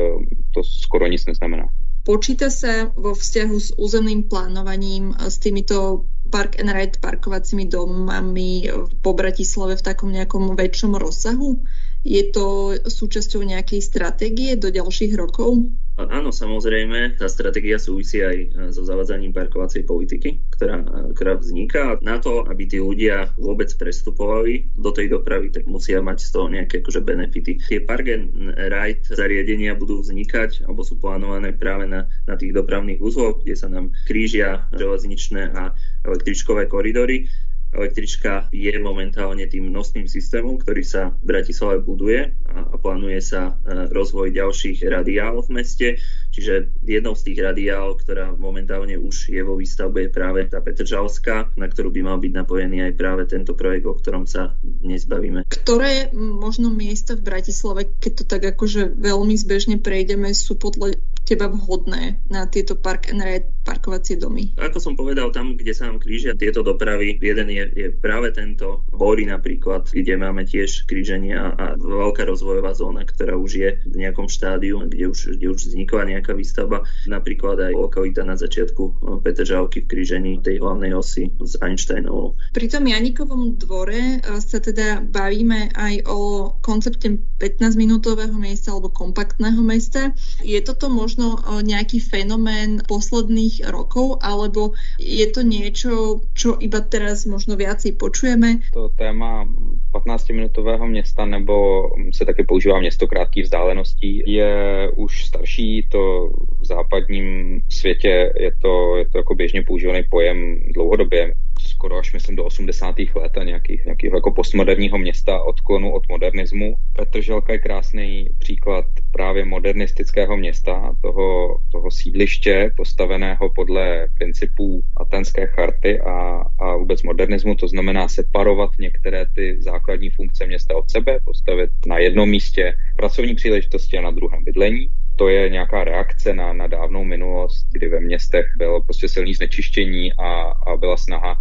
to 0.54 0.64
skoro 0.64 1.08
nic 1.08 1.26
neznamená. 1.26 1.68
Počíta 2.06 2.54
sa 2.54 2.94
vo 2.94 3.18
vzťahu 3.18 3.58
s 3.58 3.74
územným 3.82 4.30
plánovaním 4.30 5.18
s 5.18 5.42
týmito 5.42 6.06
park 6.30 6.58
and 6.58 6.72
ride 6.74 6.98
parkovacími 7.00 7.70
domami 7.70 8.70
po 9.02 9.14
Bratislave 9.14 9.78
v 9.78 9.86
takom 9.86 10.10
nejakom 10.12 10.58
väčšom 10.58 10.98
rozsahu? 10.98 11.62
Je 12.06 12.22
to 12.30 12.78
súčasťou 12.86 13.42
nejakej 13.42 13.82
stratégie 13.82 14.54
do 14.58 14.70
ďalších 14.70 15.18
rokov? 15.18 15.70
Áno, 15.96 16.28
samozrejme, 16.28 17.16
tá 17.16 17.32
stratégia 17.32 17.80
súvisí 17.80 18.20
aj 18.20 18.36
e, 18.36 18.48
so 18.76 18.84
zavádzaním 18.84 19.32
parkovacej 19.32 19.88
politiky, 19.88 20.44
ktorá, 20.52 20.84
e, 20.84 21.16
ktorá 21.16 21.40
vzniká. 21.40 21.96
Na 22.04 22.20
to, 22.20 22.44
aby 22.52 22.68
tí 22.68 22.84
ľudia 22.84 23.32
vôbec 23.40 23.72
prestupovali 23.80 24.68
do 24.76 24.92
tej 24.92 25.08
dopravy, 25.16 25.56
tak 25.56 25.64
musia 25.72 26.04
mať 26.04 26.20
z 26.20 26.30
toho 26.36 26.52
nejaké 26.52 26.84
akože 26.84 27.00
benefity. 27.00 27.64
Tie 27.64 27.80
park 27.88 28.12
and 28.12 28.28
ride 28.60 29.08
zariadenia 29.08 29.72
budú 29.80 30.04
vznikať, 30.04 30.68
alebo 30.68 30.84
sú 30.84 31.00
plánované 31.00 31.56
práve 31.56 31.88
na, 31.88 32.12
na 32.28 32.36
tých 32.36 32.52
dopravných 32.52 33.00
úzloch, 33.00 33.48
kde 33.48 33.56
sa 33.56 33.72
nám 33.72 33.96
krížia 34.04 34.68
železničné 34.76 35.56
a 35.56 35.72
električkové 36.04 36.68
koridory 36.68 37.32
Električka 37.76 38.48
je 38.56 38.72
momentálne 38.80 39.44
tým 39.52 39.68
nosným 39.68 40.08
systémom, 40.08 40.56
ktorý 40.56 40.84
sa 40.88 41.12
v 41.20 41.36
Bratislave 41.36 41.84
buduje 41.84 42.32
a, 42.48 42.80
plánuje 42.80 43.20
sa 43.20 43.60
e, 43.60 43.92
rozvoj 43.92 44.32
ďalších 44.32 44.88
radiál 44.88 45.44
v 45.44 45.50
meste. 45.60 45.88
Čiže 46.32 46.84
jednou 46.88 47.16
z 47.16 47.32
tých 47.32 47.40
radiál, 47.44 48.00
ktorá 48.00 48.32
momentálne 48.36 48.96
už 48.96 49.32
je 49.32 49.42
vo 49.44 49.60
výstavbe, 49.60 50.08
je 50.08 50.16
práve 50.16 50.48
tá 50.48 50.64
Petržalská, 50.64 51.52
na 51.60 51.68
ktorú 51.68 51.92
by 51.92 52.02
mal 52.04 52.18
byť 52.20 52.32
napojený 52.32 52.92
aj 52.92 52.94
práve 52.96 53.24
tento 53.28 53.56
projekt, 53.56 53.88
o 53.88 53.96
ktorom 53.96 54.24
sa 54.24 54.56
dnes 54.64 55.04
bavíme. 55.08 55.44
Ktoré 55.48 56.12
možno 56.16 56.72
miesta 56.72 57.16
v 57.16 57.28
Bratislave, 57.28 57.88
keď 58.00 58.12
to 58.20 58.24
tak 58.24 58.44
akože 58.56 58.96
veľmi 58.96 59.36
zbežne 59.36 59.80
prejdeme, 59.80 60.32
sú 60.32 60.56
podľa 60.56 60.96
teba 61.26 61.50
vhodné 61.50 62.22
na 62.30 62.46
tieto 62.46 62.78
park 62.78 63.10
and 63.10 63.26
ride 63.26 63.50
parkovacie 63.66 64.22
domy? 64.22 64.54
Ako 64.62 64.78
som 64.78 64.94
povedal, 64.94 65.34
tam, 65.34 65.58
kde 65.58 65.74
sa 65.74 65.90
nám 65.90 65.98
krížia 65.98 66.38
tieto 66.38 66.62
dopravy, 66.62 67.18
jeden 67.18 67.50
je, 67.50 67.66
je 67.74 67.88
práve 67.90 68.30
tento 68.30 68.86
Bory 68.94 69.26
napríklad, 69.26 69.90
kde 69.90 70.16
máme 70.16 70.46
tiež 70.46 70.86
kríženia 70.86 71.58
a 71.58 71.74
veľká 71.74 72.30
rozvojová 72.30 72.78
zóna, 72.78 73.02
ktorá 73.04 73.34
už 73.36 73.52
je 73.58 73.70
v 73.90 73.96
nejakom 74.06 74.30
štádiu, 74.30 74.86
kde 74.86 75.10
už, 75.10 75.42
kde 75.42 75.48
už 75.50 75.60
vznikla 75.74 76.14
nejaká 76.14 76.38
výstavba. 76.38 76.86
Napríklad 77.10 77.58
aj 77.58 77.74
lokalita 77.74 78.22
na 78.22 78.38
začiatku 78.38 78.84
eh, 78.86 78.94
Petržalky 79.26 79.82
v 79.82 79.90
krížení 79.90 80.32
tej 80.46 80.62
hlavnej 80.62 80.94
osy 80.94 81.34
s 81.42 81.58
Einsteinovou. 81.58 82.38
Pri 82.54 82.70
tom 82.70 82.86
Janikovom 82.86 83.58
dvore 83.58 84.22
eh, 84.22 84.40
sa 84.40 84.62
teda 84.62 85.02
bavíme 85.02 85.74
aj 85.74 86.06
o 86.06 86.52
koncepte 86.62 87.18
15-minútového 87.42 88.38
miesta 88.38 88.72
alebo 88.78 88.94
kompaktného 88.94 89.60
mesta. 89.66 90.14
Je 90.46 90.62
toto 90.62 90.94
možno 91.16 91.40
eh, 91.40 91.64
nejaký 91.64 92.04
fenomén 92.04 92.84
posledných 92.84 93.72
rokov, 93.72 94.20
alebo 94.20 94.76
je 95.00 95.24
to 95.32 95.42
niečo, 95.48 95.92
čo 96.36 96.60
iba 96.60 96.84
teraz 96.84 97.24
možno 97.24 97.56
viacej 97.56 97.96
počujeme? 97.96 98.60
To 98.76 98.92
téma 98.92 99.48
15-minutového 99.96 100.88
města 100.88 101.26
nebo 101.26 101.88
se 102.12 102.26
taky 102.26 102.44
používá 102.44 102.80
město 102.80 103.08
krátkých 103.08 103.44
vzdáleností, 103.44 104.24
je 104.28 104.54
už 104.96 105.26
starší, 105.26 105.88
to 105.92 106.30
v 106.60 106.66
západním 106.66 107.62
světě 107.70 108.34
je 108.40 108.52
to, 108.62 108.98
je 108.98 109.10
to 109.10 109.18
jako 109.18 109.36
běžně 109.36 109.62
používaný 109.64 110.04
pojem 110.10 110.60
dlouhodobě 110.74 111.32
skoro 111.76 111.98
až 111.98 112.14
myslím 112.14 112.36
do 112.36 112.44
80. 112.44 112.96
let 113.16 113.38
a 113.38 113.44
nějakých, 113.44 113.86
nějakého 113.86 114.18
jako 114.18 114.32
postmoderního 114.32 114.98
města 114.98 115.44
odklonu 115.44 115.92
od 115.92 116.04
modernismu. 116.10 116.76
Petrželka 116.94 117.54
je 117.54 117.60
krásný 117.60 118.30
příklad 118.40 118.86
právě 119.12 119.46
modernistického 119.46 120.38
města, 120.38 120.96
toho, 121.02 121.60
toho 121.72 121.92
sídliště 121.92 122.72
postaveného 122.78 123.50
podle 123.56 124.08
principů 124.18 124.82
Atenské 124.98 125.48
charty 125.48 126.02
a, 126.02 126.44
a 126.60 126.76
vůbec 126.76 127.04
modernismu, 127.04 127.56
to 127.56 127.68
znamená 127.68 128.08
separovat 128.08 128.70
některé 128.80 129.26
ty 129.36 129.62
základní 129.62 130.10
funkce 130.10 130.48
města 130.48 130.78
od 130.78 130.92
sebe, 130.92 131.20
postavit 131.26 131.70
na 131.88 131.98
jednom 131.98 132.30
místě 132.30 132.74
pracovní 132.98 133.36
příležitosti 133.36 133.98
a 133.98 134.02
na 134.02 134.12
druhém 134.12 134.44
bydlení 134.44 134.90
to 135.16 135.28
je 135.28 135.50
nějaká 135.50 135.84
reakce 135.84 136.34
na, 136.34 136.54
na 136.54 136.68
dávnou 136.68 137.04
minulost, 137.04 137.68
kdy 137.72 137.90
ve 137.90 138.00
městech 138.00 138.46
bylo 138.58 138.84
prostě 138.84 139.10
silný 139.10 139.34
znečištění 139.34 140.14
a, 140.14 140.42
a 140.42 140.78
byla 140.78 140.98
snaha 140.98 141.36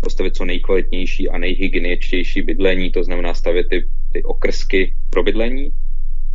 postavit 0.00 0.36
co 0.36 0.44
nejkvalitnější 0.44 1.28
a 1.28 1.38
nejhygieničtější 1.38 2.42
bydlení, 2.42 2.90
to 2.90 3.04
znamená 3.04 3.34
stavět 3.34 3.66
ty, 3.70 3.84
ty 4.12 4.22
okrsky 4.22 4.92
pro 5.10 5.22
bydlení, 5.22 5.70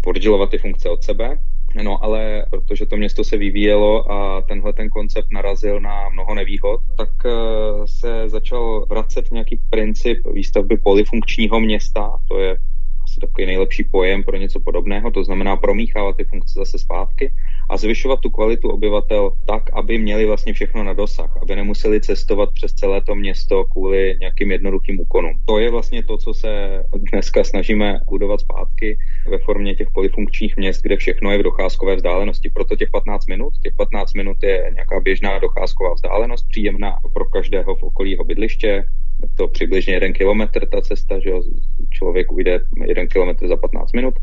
oddělovat 0.06 0.50
ty 0.50 0.58
funkce 0.58 0.90
od 0.90 1.04
sebe. 1.04 1.38
No 1.84 2.04
ale 2.04 2.46
protože 2.50 2.86
to 2.86 2.98
město 2.98 3.24
se 3.24 3.38
vyvíjelo 3.38 4.12
a 4.12 4.42
tenhle 4.42 4.74
ten 4.74 4.90
koncept 4.90 5.28
narazil 5.32 5.80
na 5.80 6.10
mnoho 6.10 6.36
nevýhod, 6.36 6.80
tak 6.98 7.10
eh, 7.26 7.32
se 7.86 8.30
začal 8.30 8.86
vracet 8.90 9.32
nějaký 9.32 9.60
princip 9.70 10.18
výstavby 10.34 10.78
polyfunkčního 10.78 11.60
města, 11.60 12.12
to 12.28 12.40
je 12.40 12.58
asi 13.14 13.20
takový 13.20 13.46
nejlepší 13.46 13.84
pojem 13.84 14.24
pro 14.24 14.38
něco 14.38 14.60
podobného, 14.60 15.12
to 15.12 15.24
znamená 15.24 15.56
promíchávat 15.56 16.18
ty 16.18 16.24
funkce 16.24 16.54
zase 16.56 16.80
zpátky 16.80 17.34
a 17.70 17.78
zvyšovat 17.78 18.20
tu 18.20 18.30
kvalitu 18.30 18.70
obyvatel 18.70 19.32
tak, 19.48 19.64
aby 19.74 19.98
měli 19.98 20.26
vlastně 20.26 20.54
všechno 20.54 20.84
na 20.84 20.94
dosah, 20.94 21.38
aby 21.42 21.56
nemuseli 21.56 22.02
cestovat 22.02 22.50
přes 22.54 22.74
celé 22.74 23.02
to 23.02 23.16
město 23.16 23.66
kvůli 23.66 24.16
nějakým 24.20 24.52
jednoduchým 24.52 25.00
úkonům. 25.00 25.34
To 25.46 25.60
je 25.60 25.72
vlastně 25.72 26.04
to, 26.04 26.18
co 26.18 26.34
se 26.34 26.84
dneska 27.12 27.44
snažíme 27.44 28.00
budovat 28.10 28.40
zpátky 28.40 28.98
ve 29.30 29.38
formě 29.38 29.76
těch 29.76 29.88
polyfunkčních 29.94 30.58
měst, 30.58 30.82
kde 30.82 30.98
všechno 30.98 31.32
je 31.32 31.38
v 31.38 31.44
docházkové 31.44 31.96
vzdálenosti. 31.96 32.50
Proto 32.54 32.76
těch 32.76 32.90
15 32.92 33.28
minut, 33.28 33.54
těch 33.64 33.74
15 33.78 34.14
minut 34.14 34.38
je 34.44 34.72
nějaká 34.74 35.00
běžná 35.00 35.40
docházková 35.40 35.94
vzdálenost, 35.94 36.48
příjemná 36.50 36.98
pro 37.14 37.26
každého 37.26 37.76
v 37.76 37.84
okolí 37.84 38.12
jeho 38.12 38.24
bydliště, 38.24 38.86
je 39.22 39.30
to 39.36 39.48
přibližně 39.48 39.94
jeden 39.94 40.14
kilometr 40.14 40.68
ta 40.68 40.82
cesta, 40.82 41.20
že 41.20 41.32
člověk 41.92 42.32
ujde 42.32 42.60
jeden 42.86 43.03
kilometr 43.08 43.48
za 43.48 43.58
15 43.58 43.94
minut 43.94 44.14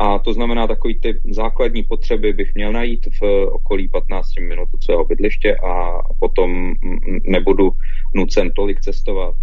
a 0.00 0.18
to 0.18 0.32
znamená, 0.32 0.66
takový 0.66 1.00
ty 1.00 1.20
základní 1.30 1.82
potřeby 1.82 2.32
bych 2.32 2.54
měl 2.54 2.72
najít 2.72 3.08
v 3.20 3.46
okolí 3.46 3.88
15 3.88 4.28
minut 4.40 4.68
od 4.74 4.84
svého 4.84 5.04
bydliště 5.04 5.56
a 5.56 6.02
potom 6.18 6.74
nebudu 7.24 7.72
nucen 8.14 8.50
tolik 8.50 8.80
cestovat, 8.80 9.34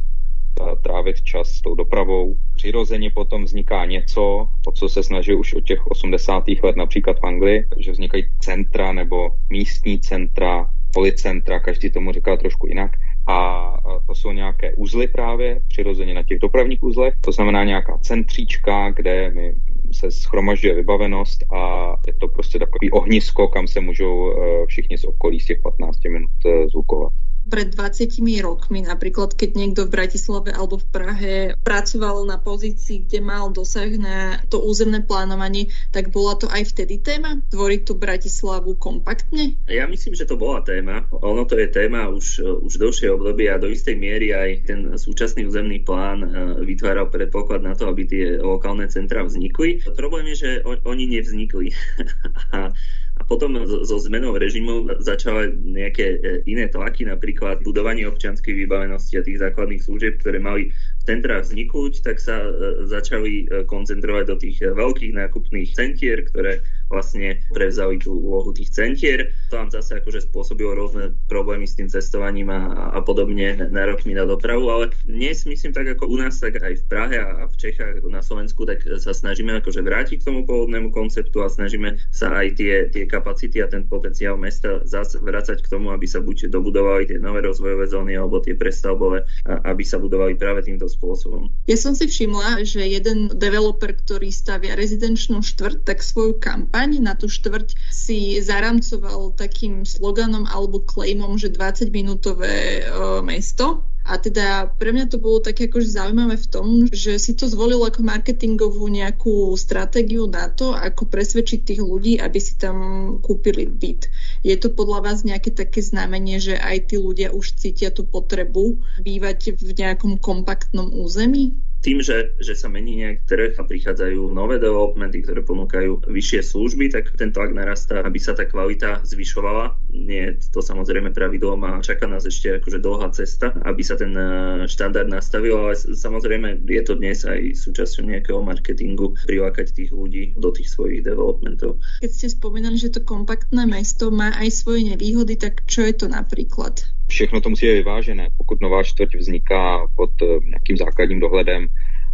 trávit 0.84 1.22
čas 1.22 1.48
s 1.48 1.62
tou 1.62 1.76
dopravou. 1.76 2.36
Přirozeně 2.56 3.10
potom 3.10 3.44
vzniká 3.44 3.86
něco, 3.86 4.50
o 4.68 4.72
co 4.72 4.90
se 4.90 5.04
snaží 5.04 5.34
už 5.34 5.54
od 5.54 5.64
těch 5.64 5.88
80. 5.88 6.44
let 6.64 6.76
například 6.76 7.20
v 7.20 7.26
Anglii, 7.26 7.66
že 7.78 7.92
vznikají 7.92 8.24
centra 8.40 8.92
nebo 8.92 9.30
místní 9.50 10.00
centra, 10.00 10.68
policentra, 10.94 11.60
každý 11.60 11.92
tomu 11.92 12.12
říká 12.12 12.38
trošku 12.38 12.68
jinak. 12.68 12.92
A 13.28 13.71
to 14.08 14.16
jsou 14.16 14.32
nějaké 14.32 14.74
uzly 14.74 15.08
právě, 15.08 15.62
přirozeně 15.68 16.14
na 16.14 16.24
těch 16.24 16.40
dopravních 16.40 16.84
uzlech. 16.84 17.14
To 17.22 17.32
znamená 17.32 17.64
nějaká 17.64 17.98
centříčka, 17.98 18.90
kde 18.90 19.32
my 19.32 19.56
se 19.92 20.12
schromažďuje 20.12 20.76
vybavenost 20.76 21.54
a 21.54 21.94
je 22.08 22.14
to 22.14 22.28
prostě 22.28 22.60
takový 22.60 22.92
ohnisko, 22.92 23.48
kam 23.48 23.68
se 23.68 23.82
můžou 23.82 24.34
eh, 24.34 24.66
všichni 24.66 24.98
z 24.98 25.06
okolí 25.06 25.40
z 25.40 25.46
těch 25.46 25.60
15 25.62 25.98
minut 26.10 26.30
eh, 26.46 26.68
zvukovat. 26.70 27.14
Pred 27.48 27.74
20 27.74 28.22
rokmi, 28.42 28.86
napríklad 28.86 29.34
keď 29.34 29.50
niekto 29.58 29.82
v 29.88 29.94
Bratislave 29.94 30.54
alebo 30.54 30.78
v 30.78 30.88
Prahe 30.92 31.36
pracoval 31.66 32.30
na 32.30 32.38
pozícii, 32.38 33.08
kde 33.08 33.20
mal 33.24 33.50
dosah 33.50 33.90
na 33.98 34.38
to 34.48 34.62
územné 34.62 35.02
plánovanie, 35.02 35.74
tak 35.90 36.14
bola 36.14 36.38
to 36.38 36.46
aj 36.52 36.70
vtedy 36.76 37.02
téma? 37.02 37.42
Tvoriť 37.50 37.82
tú 37.88 37.94
Bratislavu 37.98 38.78
kompaktne? 38.78 39.58
Ja 39.66 39.90
myslím, 39.90 40.14
že 40.14 40.30
to 40.30 40.38
bola 40.38 40.62
téma. 40.62 41.08
Ono 41.12 41.44
to 41.50 41.58
je 41.58 41.68
téma 41.72 42.12
už, 42.14 42.42
už 42.68 42.74
dlhšie 42.78 43.10
obdobie 43.10 43.50
a 43.50 43.62
do 43.62 43.72
istej 43.72 43.98
miery 43.98 44.34
aj 44.36 44.50
ten 44.70 44.80
súčasný 44.94 45.50
územný 45.50 45.82
plán 45.82 46.22
e, 46.22 46.28
vytváral 46.62 47.10
predpoklad 47.10 47.66
na 47.66 47.74
to, 47.74 47.90
aby 47.90 48.06
tie 48.06 48.26
lokálne 48.38 48.86
centra 48.88 49.26
vznikli. 49.26 49.82
Problém 49.98 50.30
je, 50.34 50.38
že 50.46 50.50
oni 50.86 51.10
nevznikli. 51.10 51.74
a 53.22 53.24
potom 53.24 53.54
so 53.86 53.98
zmenou 54.02 54.34
režimu 54.34 54.98
začali 54.98 55.54
nejaké 55.54 56.06
e, 56.18 56.42
iné 56.50 56.66
tlaky, 56.66 57.06
napríklad 57.06 57.62
budovanie 57.62 58.10
občianskej 58.10 58.66
vybavenosti 58.66 59.14
a 59.14 59.22
tých 59.22 59.38
základných 59.38 59.86
služieb, 59.86 60.18
ktoré 60.18 60.42
mali 60.42 60.74
v 60.74 61.04
centrách 61.06 61.46
vzniknúť, 61.46 62.02
tak 62.02 62.18
sa 62.18 62.42
e, 62.42 62.50
začali 62.90 63.46
e, 63.46 63.70
koncentrovať 63.70 64.24
do 64.26 64.36
tých 64.42 64.66
veľkých 64.66 65.14
nákupných 65.14 65.70
centier, 65.70 66.26
ktoré 66.34 66.66
vlastne 66.92 67.40
prevzali 67.56 67.98
tú 68.04 68.12
úlohu 68.12 68.52
tých 68.52 68.76
centier. 68.76 69.32
To 69.50 69.64
nám 69.64 69.72
zase 69.72 70.04
akože 70.04 70.28
spôsobilo 70.28 70.76
rôzne 70.76 71.16
problémy 71.32 71.64
s 71.64 71.80
tým 71.80 71.88
cestovaním 71.88 72.52
a, 72.52 72.92
a 72.92 73.00
podobne 73.00 73.72
nárokmi 73.72 74.12
na 74.12 74.28
dopravu, 74.28 74.68
ale 74.68 74.92
dnes 75.08 75.48
myslím 75.48 75.72
tak 75.72 75.88
ako 75.96 76.12
u 76.12 76.20
nás, 76.20 76.44
tak 76.44 76.60
aj 76.60 76.84
v 76.84 76.86
Prahe 76.92 77.18
a 77.18 77.48
v 77.48 77.56
Čechách, 77.56 78.04
na 78.12 78.20
Slovensku, 78.20 78.68
tak 78.68 78.84
sa 79.00 79.16
snažíme 79.16 79.56
akože 79.64 79.80
vrátiť 79.80 80.20
k 80.20 80.28
tomu 80.28 80.44
pôvodnému 80.44 80.92
konceptu 80.92 81.40
a 81.40 81.48
snažíme 81.48 81.96
sa 82.12 82.36
aj 82.36 82.60
tie, 82.60 82.74
tie 82.92 83.08
kapacity 83.08 83.64
a 83.64 83.72
ten 83.72 83.88
potenciál 83.88 84.36
mesta 84.36 84.84
zase 84.84 85.22
vrácať 85.24 85.64
k 85.64 85.72
tomu, 85.72 85.96
aby 85.96 86.04
sa 86.04 86.20
buď 86.20 86.52
dobudovali 86.52 87.08
tie 87.08 87.18
nové 87.22 87.46
rozvojové 87.46 87.88
zóny 87.88 88.20
alebo 88.20 88.44
tie 88.44 88.58
prestavbové, 88.58 89.24
aby 89.48 89.84
sa 89.88 90.02
budovali 90.02 90.36
práve 90.36 90.68
týmto 90.68 90.92
spôsobom. 90.92 91.48
Ja 91.70 91.78
som 91.80 91.96
si 91.96 92.10
všimla, 92.10 92.66
že 92.68 92.84
jeden 92.84 93.32
developer, 93.38 93.94
ktorý 93.96 94.34
stavia 94.34 94.76
rezidenčnú 94.76 95.40
štvrť, 95.46 95.88
tak 95.88 96.04
svoju 96.04 96.42
kampaň 96.42 96.81
kampaň 96.82 96.98
na 96.98 97.14
tú 97.14 97.30
štvrť 97.30 97.78
si 97.94 98.42
zaramcoval 98.42 99.38
takým 99.38 99.86
sloganom 99.86 100.50
alebo 100.50 100.82
claimom, 100.82 101.38
že 101.38 101.54
20-minútové 101.54 102.82
uh, 102.90 103.22
mesto 103.22 103.86
A 104.02 104.18
teda 104.18 104.74
pre 104.82 104.90
mňa 104.90 105.14
to 105.14 105.22
bolo 105.22 105.46
také 105.46 105.70
akože 105.70 105.94
zaujímavé 105.94 106.34
v 106.34 106.48
tom, 106.50 106.68
že 106.90 107.22
si 107.22 107.38
to 107.38 107.46
zvolil 107.46 107.86
ako 107.86 108.02
marketingovú 108.02 108.90
nejakú 108.90 109.54
stratégiu 109.54 110.26
na 110.26 110.50
to, 110.50 110.74
ako 110.74 111.06
presvedčiť 111.06 111.62
tých 111.62 111.82
ľudí, 111.86 112.18
aby 112.18 112.40
si 112.42 112.58
tam 112.58 112.78
kúpili 113.22 113.70
byt. 113.70 114.10
Je 114.42 114.58
to 114.58 114.74
podľa 114.74 115.06
vás 115.06 115.22
nejaké 115.22 115.54
také 115.54 115.86
znamenie, 115.86 116.42
že 116.42 116.58
aj 116.58 116.90
tí 116.90 116.98
ľudia 116.98 117.30
už 117.30 117.62
cítia 117.62 117.94
tú 117.94 118.10
potrebu 118.10 118.82
bývať 119.06 119.54
v 119.62 119.70
nejakom 119.78 120.18
kompaktnom 120.18 120.90
území? 120.98 121.54
Tým, 121.82 122.00
že, 122.00 122.38
že 122.38 122.54
sa 122.54 122.70
mení 122.70 123.02
nejak 123.02 123.26
trh 123.26 123.54
a 123.58 123.64
prichádzajú 123.66 124.30
nové 124.30 124.62
developmenty, 124.62 125.26
ktoré 125.26 125.42
ponúkajú 125.42 126.06
vyššie 126.06 126.42
služby, 126.46 126.94
tak 126.94 127.10
ten 127.18 127.34
tlak 127.34 127.58
narastá, 127.58 128.06
aby 128.06 128.22
sa 128.22 128.38
tá 128.38 128.46
kvalita 128.46 129.02
zvyšovala. 129.02 129.76
Nie 129.92 130.38
je 130.38 130.54
to 130.54 130.62
samozrejme 130.62 131.10
pravidlom 131.12 131.62
a 131.66 131.82
čaká 131.82 132.06
nás 132.06 132.24
ešte 132.24 132.62
akože 132.62 132.80
dlhá 132.80 133.10
cesta, 133.18 133.52
aby 133.66 133.82
sa 133.82 133.98
ten 133.98 134.14
eh, 134.14 134.70
štandard 134.70 135.10
nastavil, 135.10 135.58
ale 135.58 135.74
samozrejme 135.76 136.62
je 136.70 136.84
to 136.86 136.94
dnes 136.96 137.26
aj 137.26 137.58
súčasťou 137.58 138.06
nejakého 138.06 138.40
marketingu 138.46 139.18
prilákať 139.26 139.74
tých 139.74 139.92
ľudí 139.92 140.38
do 140.38 140.54
tých 140.54 140.70
svojich 140.70 141.02
developmentov. 141.02 141.82
Keď 142.06 142.12
ste 142.14 142.28
spomínali, 142.30 142.78
že 142.78 142.94
to 142.94 143.02
kompaktné 143.02 143.66
mesto 143.66 144.14
má 144.14 144.30
aj 144.38 144.54
svoje 144.54 144.94
nevýhody, 144.94 145.34
tak 145.36 145.66
čo 145.66 145.82
je 145.82 145.94
to 145.98 146.06
napríklad? 146.06 146.86
Všechno 147.12 147.42
to 147.42 147.50
musí 147.50 147.66
být 147.66 147.74
vyvážené. 147.74 148.28
Pokud 148.38 148.62
nová 148.62 148.84
čtvrť 148.84 149.16
vzniká 149.16 149.88
pod 149.96 150.10
eh, 150.22 150.26
nějakým 150.46 150.78
základním 150.78 151.20
dohledem 151.20 151.68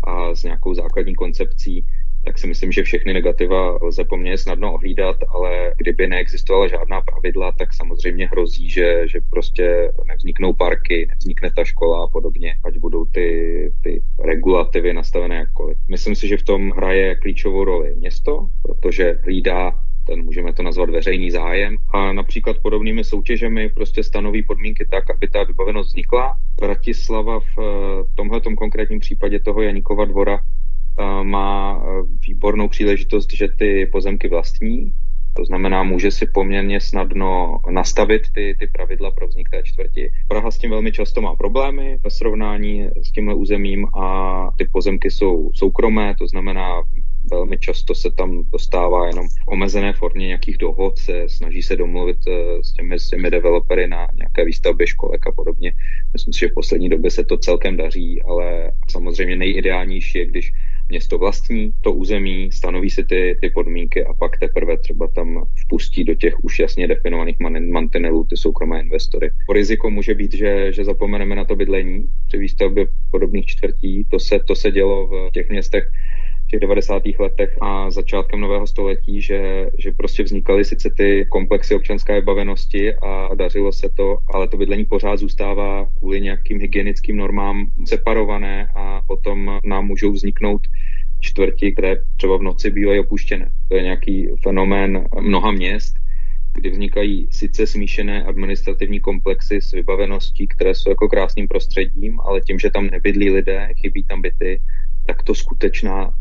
a 0.04 0.36
s 0.36 0.44
nějakou 0.44 0.74
základní 0.74 1.16
koncepcí, 1.16 1.86
tak 2.26 2.38
si 2.38 2.48
myslím, 2.48 2.72
že 2.72 2.84
všechny 2.84 3.14
negativa 3.14 3.80
lze 3.82 4.04
poměrně 4.04 4.38
snadno 4.38 4.74
ohlídat, 4.74 5.16
ale 5.30 5.74
kdyby 5.78 6.08
neexistovala 6.08 6.68
žádná 6.68 7.02
pravidla, 7.02 7.52
tak 7.52 7.74
samozřejmě 7.74 8.28
hrozí, 8.28 8.70
že, 8.70 9.08
že 9.08 9.20
prostě 9.30 9.92
nevzniknou 10.08 10.54
parky, 10.54 11.08
nevznikne 11.10 11.52
ta 11.56 11.64
škola 11.64 12.04
a 12.04 12.08
podobně, 12.08 12.56
ať 12.66 12.78
budou 12.78 13.06
ty, 13.06 13.30
ty 13.84 14.04
regulativy 14.20 14.94
nastavené 14.94 15.36
jakkoliv. 15.36 15.78
Myslím 15.90 16.16
si, 16.16 16.28
že 16.28 16.38
v 16.38 16.44
tom 16.44 16.70
hraje 16.72 17.16
klíčovou 17.16 17.64
roli 17.64 17.96
město, 17.96 18.48
protože 18.62 19.20
hlídá 19.24 19.72
ten 20.08 20.24
můžeme 20.24 20.54
to 20.54 20.64
nazvat 20.64 20.90
veřejný 20.90 21.32
zájem. 21.32 21.76
A 21.94 22.14
například 22.14 22.58
podobnými 22.58 23.04
soutěžemi 23.04 23.70
prostě 23.70 24.04
stanoví 24.04 24.44
podmínky 24.44 24.86
tak, 24.92 25.10
aby 25.10 25.28
ta 25.28 25.44
vybavenost 25.44 25.90
vznikla. 25.90 26.36
Bratislava 26.62 27.40
v 27.40 27.60
eh, 27.60 28.04
tomhle 28.16 28.42
konkrétním 28.58 29.00
případě 29.00 29.40
toho 29.40 29.62
Janíkova 29.62 30.06
dvora 30.06 30.40
eh, 30.40 31.24
má 31.24 31.82
eh, 31.82 32.04
výbornou 32.28 32.68
příležitost, 32.68 33.34
že 33.34 33.48
ty 33.48 33.86
pozemky 33.86 34.28
vlastní, 34.28 34.94
to 35.38 35.46
znamená, 35.46 35.84
může 35.84 36.12
si 36.12 36.26
poměrně 36.26 36.80
snadno 36.80 37.60
nastavit 37.70 38.22
ty, 38.34 38.56
ty 38.60 38.68
pravidla 38.68 39.12
pro 39.12 39.28
vznik 39.28 39.50
té 39.50 39.64
čtvrti. 39.64 40.12
Praha 40.28 40.52
s 40.52 40.58
tím 40.58 40.70
velmi 40.70 40.92
často 40.92 41.22
má 41.22 41.36
problémy 41.36 41.98
ve 42.04 42.10
srovnání 42.10 42.90
s 43.04 43.12
tímhle 43.12 43.36
územím 43.36 43.88
a 44.02 44.50
ty 44.58 44.66
pozemky 44.66 45.12
jsou 45.12 45.52
soukromé, 45.54 46.16
to 46.18 46.28
znamená, 46.28 46.82
velmi 47.32 47.60
často 47.60 47.96
se 47.96 48.12
tam 48.12 48.44
dostává 48.52 49.08
jenom 49.08 49.28
v 49.28 49.48
omezené 49.48 49.94
formě 49.94 50.28
nějakých 50.28 50.58
dohod, 50.58 50.98
se 50.98 51.24
snaží 51.28 51.62
se 51.62 51.76
domluvit 51.76 52.18
eh, 52.28 52.64
s 52.64 52.74
těmi, 52.74 53.00
s 53.00 53.10
těmi 53.10 53.32
developery 53.32 53.88
na 53.88 54.08
nějaké 54.16 54.46
výstavbě 54.46 54.88
školek 54.88 55.28
a 55.28 55.32
podobně. 55.32 55.74
Myslím 56.14 56.34
si, 56.34 56.40
že 56.40 56.48
v 56.48 56.54
poslední 56.54 56.90
době 56.90 57.12
se 57.12 57.24
to 57.24 57.38
celkem 57.38 57.78
daří, 57.78 58.22
ale 58.22 58.72
samozřejmě 58.90 59.36
nejideálnější 59.36 60.18
je, 60.18 60.26
když 60.26 60.52
město 60.90 61.18
vlastní 61.18 61.72
to 61.82 61.94
území, 61.94 62.52
stanoví 62.52 62.90
si 62.90 63.04
ty, 63.04 63.38
ty 63.42 63.50
podmínky 63.50 64.06
a 64.06 64.14
pak 64.14 64.40
teprve 64.40 64.78
třeba 64.78 65.08
tam 65.08 65.44
vpustí 65.56 66.04
do 66.04 66.16
těch 66.16 66.44
už 66.44 66.60
jasně 66.60 66.88
definovaných 66.88 67.38
mantinelů 67.72 68.24
ty 68.24 68.38
soukromé 68.38 68.82
investory. 68.82 69.32
Riziko 69.54 69.90
může 69.90 70.16
být, 70.16 70.34
že, 70.34 70.74
že 70.74 70.86
zapomeneme 70.86 71.36
na 71.36 71.46
to 71.46 71.56
bydlení 71.56 72.04
při 72.28 72.38
výstavbě 72.38 72.88
podobných 73.12 73.46
čtvrtí. 73.46 74.06
To 74.12 74.20
se, 74.20 74.40
to 74.48 74.56
se 74.56 74.72
dělo 74.72 75.08
v 75.08 75.30
těch 75.34 75.50
městech 75.50 75.84
těch 76.48 76.60
90. 76.60 77.04
letech 77.20 77.58
a 77.62 77.92
začátkem 77.92 78.40
nového 78.40 78.68
století, 78.68 79.22
že, 79.22 79.70
že 79.78 79.92
prostě 79.92 80.24
vznikaly 80.24 80.66
sice 80.66 80.90
ty 80.98 81.26
komplexy 81.30 81.76
občanské 81.76 82.14
vybavenosti 82.14 82.96
a 82.96 83.36
dařilo 83.36 83.72
se 83.72 83.90
to, 83.90 84.18
ale 84.34 84.48
to 84.48 84.58
bydlení 84.58 84.86
pořád 84.86 85.20
zůstává 85.20 85.90
kvůli 86.00 86.22
nějakým 86.22 86.60
hygienickým 86.60 87.18
normám 87.18 87.68
separované 87.88 88.70
a 88.76 89.02
potom 89.08 89.60
nám 89.66 89.88
můžou 89.88 90.12
vzniknout 90.12 90.62
čtvrti, 91.22 91.72
které 91.72 91.96
třeba 92.18 92.38
v 92.38 92.42
noci 92.42 92.72
bývají 92.72 93.00
opuštěné. 93.00 93.52
To 93.70 93.76
je 93.76 93.84
nějaký 93.84 94.28
fenomén 94.44 95.06
mnoha 95.22 95.52
měst, 95.52 95.96
kdy 96.54 96.70
vznikají 96.70 97.28
sice 97.32 97.68
smíšené 97.68 98.24
administrativní 98.24 99.00
komplexy 99.00 99.62
s 99.62 99.72
vybaveností, 99.72 100.48
které 100.48 100.76
jsou 100.76 100.90
jako 100.90 101.08
krásným 101.08 101.48
prostředím, 101.48 102.20
ale 102.20 102.42
tím, 102.42 102.60
že 102.60 102.70
tam 102.70 102.88
nebydlí 102.88 103.30
lidé, 103.30 103.70
chybí 103.82 104.04
tam 104.04 104.22
byty, 104.22 104.62
tak 105.06 105.24
to 105.24 105.36
skutečná 105.36 106.14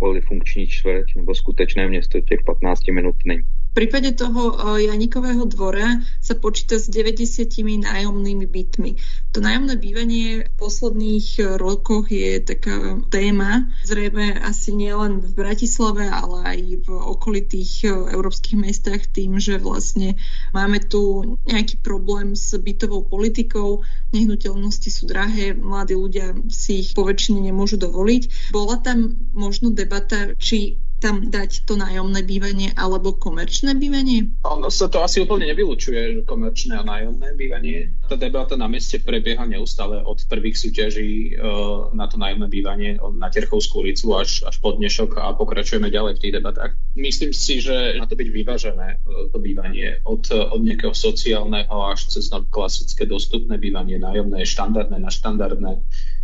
polifunkční 0.00 0.66
čtvrť 0.66 1.16
nebo 1.16 1.34
skutečné 1.34 1.88
město 1.88 2.20
těch 2.20 2.40
15 2.46 2.88
minut 2.88 3.16
není. 3.26 3.59
V 3.70 3.86
prípade 3.86 4.18
toho 4.18 4.50
eh, 4.50 4.90
Janikového 4.90 5.46
dvora 5.46 6.02
sa 6.18 6.34
počíta 6.34 6.74
s 6.74 6.90
90 6.90 7.46
nájomnými 7.86 8.42
bytmi. 8.42 8.98
To 9.30 9.38
nájomné 9.38 9.78
bývanie 9.78 10.50
v 10.50 10.52
posledných 10.58 11.26
eh, 11.38 11.44
rokoch 11.54 12.10
je 12.10 12.42
taká 12.42 12.98
téma, 13.14 13.70
zrejme 13.86 14.42
asi 14.42 14.74
nielen 14.74 15.22
v 15.22 15.30
Bratislave, 15.38 16.10
ale 16.10 16.38
aj 16.50 16.58
v 16.82 16.88
okolitých 16.90 17.72
eh, 17.86 17.90
európskych 18.10 18.58
mestách 18.58 19.06
tým, 19.06 19.38
že 19.38 19.62
vlastne 19.62 20.18
máme 20.50 20.82
tu 20.82 21.38
nejaký 21.46 21.78
problém 21.78 22.34
s 22.34 22.50
bytovou 22.58 23.06
politikou, 23.06 23.86
nehnuteľnosti 24.10 24.90
sú 24.90 25.06
drahé, 25.06 25.54
mladí 25.54 25.94
ľudia 25.94 26.34
si 26.50 26.82
ich 26.82 26.90
poväčšine 26.98 27.38
nemôžu 27.38 27.78
dovoliť. 27.78 28.50
Bola 28.50 28.82
tam 28.82 29.14
možno 29.30 29.70
debata, 29.70 30.34
či 30.42 30.89
tam 31.00 31.32
dať 31.32 31.64
to 31.64 31.80
nájomné 31.80 32.20
bývanie 32.22 32.76
alebo 32.76 33.16
komerčné 33.16 33.72
bývanie? 33.74 34.36
Ono 34.44 34.68
sa 34.68 34.92
to 34.92 35.00
asi 35.00 35.24
úplne 35.24 35.48
nevylučuje, 35.48 36.28
komerčné 36.28 36.76
a 36.76 36.84
nájomné 36.84 37.32
bývanie. 37.34 37.96
Tá 38.06 38.20
debata 38.20 38.54
na 38.60 38.68
meste 38.68 39.00
prebieha 39.00 39.48
neustále 39.48 40.04
od 40.04 40.20
prvých 40.28 40.60
súťaží 40.60 41.40
uh, 41.40 41.90
na 41.96 42.04
to 42.06 42.20
nájomné 42.20 42.46
bývanie 42.52 43.00
na 43.16 43.32
Terchovskú 43.32 43.80
ulicu 43.80 44.12
až, 44.14 44.44
až 44.44 44.60
po 44.60 44.76
dnešok 44.76 45.16
a 45.16 45.32
pokračujeme 45.32 45.88
ďalej 45.88 46.20
v 46.20 46.22
tých 46.22 46.34
debatách. 46.36 46.72
Myslím 46.94 47.32
si, 47.32 47.64
že 47.64 47.96
má 47.96 48.04
to 48.04 48.20
byť 48.20 48.28
vyvážené 48.28 48.88
uh, 49.00 49.32
to 49.32 49.40
bývanie 49.40 50.04
od, 50.04 50.28
od 50.28 50.60
nejakého 50.60 50.92
sociálneho 50.92 51.72
až 51.88 52.12
cez 52.12 52.28
klasické 52.52 53.08
dostupné 53.08 53.56
bývanie, 53.56 53.96
nájomné, 53.96 54.44
štandardné 54.44 55.00
na 55.00 55.08
štandardné. 55.08 55.72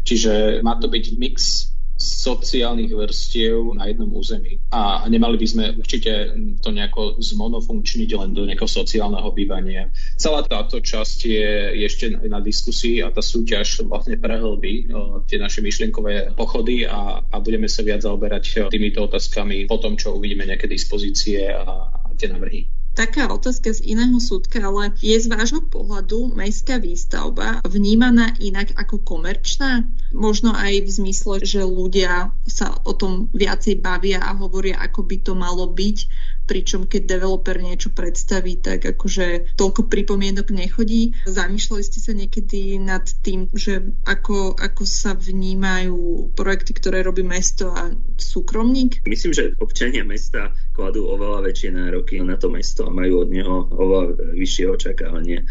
Čiže 0.06 0.62
má 0.62 0.78
to 0.78 0.86
byť 0.86 1.04
mix 1.18 1.66
sociálnych 1.96 2.92
vrstiev 2.92 3.72
na 3.72 3.88
jednom 3.88 4.12
území. 4.12 4.60
A 4.70 5.08
nemali 5.08 5.40
by 5.40 5.46
sme 5.48 5.64
určite 5.80 6.36
to 6.60 6.68
nejako 6.68 7.16
zmonofunkčniť 7.18 8.10
len 8.20 8.30
do 8.36 8.44
nejakého 8.44 8.68
sociálneho 8.68 9.32
bývania. 9.32 9.88
Celá 10.20 10.44
táto 10.44 10.84
časť 10.84 11.18
je 11.24 11.50
ešte 11.88 12.06
na 12.28 12.38
diskusii 12.44 13.00
a 13.00 13.08
tá 13.08 13.24
súťaž 13.24 13.88
vlastne 13.88 14.20
prehlbí 14.20 14.92
tie 15.26 15.40
naše 15.40 15.64
myšlienkové 15.64 16.36
pochody 16.36 16.84
a, 16.84 17.24
a 17.24 17.36
budeme 17.40 17.66
sa 17.66 17.80
viac 17.80 18.04
zaoberať 18.04 18.68
týmito 18.68 19.08
otázkami 19.08 19.64
po 19.64 19.80
tom, 19.80 19.96
čo 19.96 20.20
uvidíme 20.20 20.44
nejaké 20.44 20.68
dispozície 20.68 21.48
a, 21.48 21.64
a 21.90 22.08
tie 22.14 22.28
návrhy 22.28 22.68
taká 22.96 23.28
otázka 23.28 23.76
z 23.76 23.92
iného 23.92 24.16
súdka, 24.16 24.64
ale 24.64 24.96
je 25.04 25.12
z 25.20 25.28
vášho 25.28 25.60
pohľadu 25.68 26.32
mestská 26.32 26.80
výstavba 26.80 27.60
vnímaná 27.68 28.32
inak 28.40 28.72
ako 28.72 29.04
komerčná? 29.04 29.84
Možno 30.16 30.56
aj 30.56 30.80
v 30.80 30.90
zmysle, 30.90 31.44
že 31.44 31.60
ľudia 31.60 32.32
sa 32.48 32.72
o 32.88 32.96
tom 32.96 33.28
viacej 33.36 33.84
bavia 33.84 34.24
a 34.24 34.32
hovoria, 34.32 34.80
ako 34.80 35.04
by 35.04 35.16
to 35.20 35.32
malo 35.36 35.68
byť, 35.68 35.98
pričom 36.46 36.86
keď 36.86 37.18
developer 37.18 37.58
niečo 37.58 37.92
predstaví, 37.92 38.56
tak 38.56 38.86
akože 38.86 39.58
toľko 39.58 39.90
pripomienok 39.90 40.54
nechodí. 40.54 41.12
Zamýšľali 41.26 41.82
ste 41.82 41.98
sa 42.00 42.12
niekedy 42.14 42.78
nad 42.80 43.04
tým, 43.20 43.50
že 43.52 43.92
ako, 44.06 44.56
ako 44.56 44.82
sa 44.86 45.12
vnímajú 45.12 46.32
projekty, 46.38 46.72
ktoré 46.72 47.02
robí 47.02 47.26
mesto 47.26 47.74
a 47.74 47.90
súkromník? 48.16 49.02
Myslím, 49.04 49.34
že 49.34 49.52
občania 49.60 50.06
mesta 50.06 50.54
kladú 50.72 51.10
oveľa 51.10 51.50
väčšie 51.50 51.70
nároky 51.74 52.22
na 52.22 52.38
to 52.38 52.48
mesto 52.48 52.86
a 52.86 52.94
majú 52.94 53.26
od 53.26 53.28
neho 53.34 53.66
oveľa 53.74 54.32
vyššie 54.32 54.64
očakávanie 54.70 55.44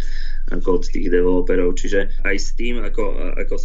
ako 0.51 0.81
od 0.81 0.84
tých 0.86 1.10
developerov. 1.10 1.73
Čiže 1.77 2.21
aj 2.21 2.36
s 2.38 2.49
tým, 2.53 2.81
ako, 2.81 3.34
ako 3.39 3.55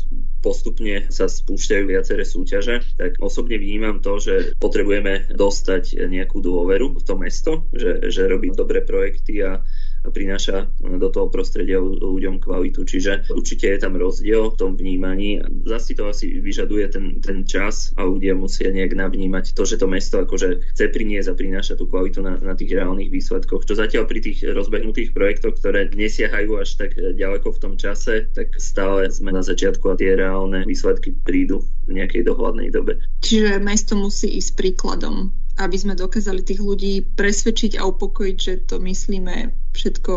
postupne 0.40 1.08
sa 1.12 1.28
spúšťajú 1.28 1.84
viaceré 1.84 2.24
súťaže, 2.24 2.80
tak 2.96 3.20
osobne 3.20 3.60
vnímam 3.60 4.00
to, 4.00 4.16
že 4.16 4.56
potrebujeme 4.56 5.28
dostať 5.32 6.08
nejakú 6.08 6.40
dôveru 6.40 6.96
v 6.96 7.02
to 7.04 7.14
mesto, 7.20 7.52
že, 7.76 8.08
že 8.08 8.28
robí 8.28 8.52
dobré 8.52 8.80
projekty 8.80 9.44
a 9.44 9.60
prináša 10.08 10.72
do 10.80 11.08
toho 11.12 11.28
prostredia 11.28 11.76
ľuďom 11.80 12.40
kvalitu. 12.40 12.88
Čiže 12.88 13.28
určite 13.28 13.68
je 13.68 13.78
tam 13.80 14.00
rozdiel 14.00 14.52
v 14.52 14.58
tom 14.58 14.72
vnímaní. 14.76 15.44
Zase 15.68 15.92
to 15.92 16.08
asi 16.08 16.40
vyžaduje 16.40 16.88
ten, 16.88 17.06
ten 17.20 17.44
čas 17.44 17.92
a 18.00 18.08
ľudia 18.08 18.32
musia 18.32 18.72
nejak 18.72 18.96
navnímať 18.96 19.52
to, 19.52 19.62
že 19.68 19.76
to 19.76 19.86
mesto 19.90 20.24
akože 20.24 20.72
chce 20.72 20.84
priniesť 20.88 21.28
a 21.32 21.38
prináša 21.38 21.74
tú 21.76 21.84
kvalitu 21.84 22.24
na, 22.24 22.40
na 22.40 22.56
tých 22.56 22.72
reálnych 22.72 23.12
výsledkoch. 23.12 23.68
Čo 23.68 23.76
zatiaľ 23.76 24.08
pri 24.08 24.20
tých 24.24 24.40
rozbehnutých 24.48 25.12
projektoch, 25.12 25.60
ktoré 25.60 25.92
nesiahajú 25.92 26.56
až 26.56 26.80
tak 26.80 26.96
ďaleko 26.96 27.52
v 27.52 27.60
tom 27.60 27.74
čase, 27.76 28.32
tak 28.32 28.56
stále 28.56 29.12
sme 29.12 29.34
na 29.34 29.44
začiatku 29.44 29.84
a 29.92 29.98
tie 29.98 30.16
reálne 30.16 30.64
výsledky 30.64 31.12
prídu 31.12 31.66
v 31.84 32.00
nejakej 32.00 32.24
dohľadnej 32.24 32.70
dobe. 32.70 33.02
Čiže 33.20 33.58
mesto 33.58 33.98
musí 33.98 34.38
ísť 34.38 34.56
príkladom 34.56 35.39
aby 35.60 35.76
sme 35.76 35.92
dokázali 35.92 36.40
tých 36.40 36.64
ľudí 36.64 37.04
presvedčiť 37.04 37.76
a 37.76 37.84
upokojiť, 37.84 38.36
že 38.40 38.54
to 38.64 38.80
myslíme 38.80 39.52
všetko 39.76 40.14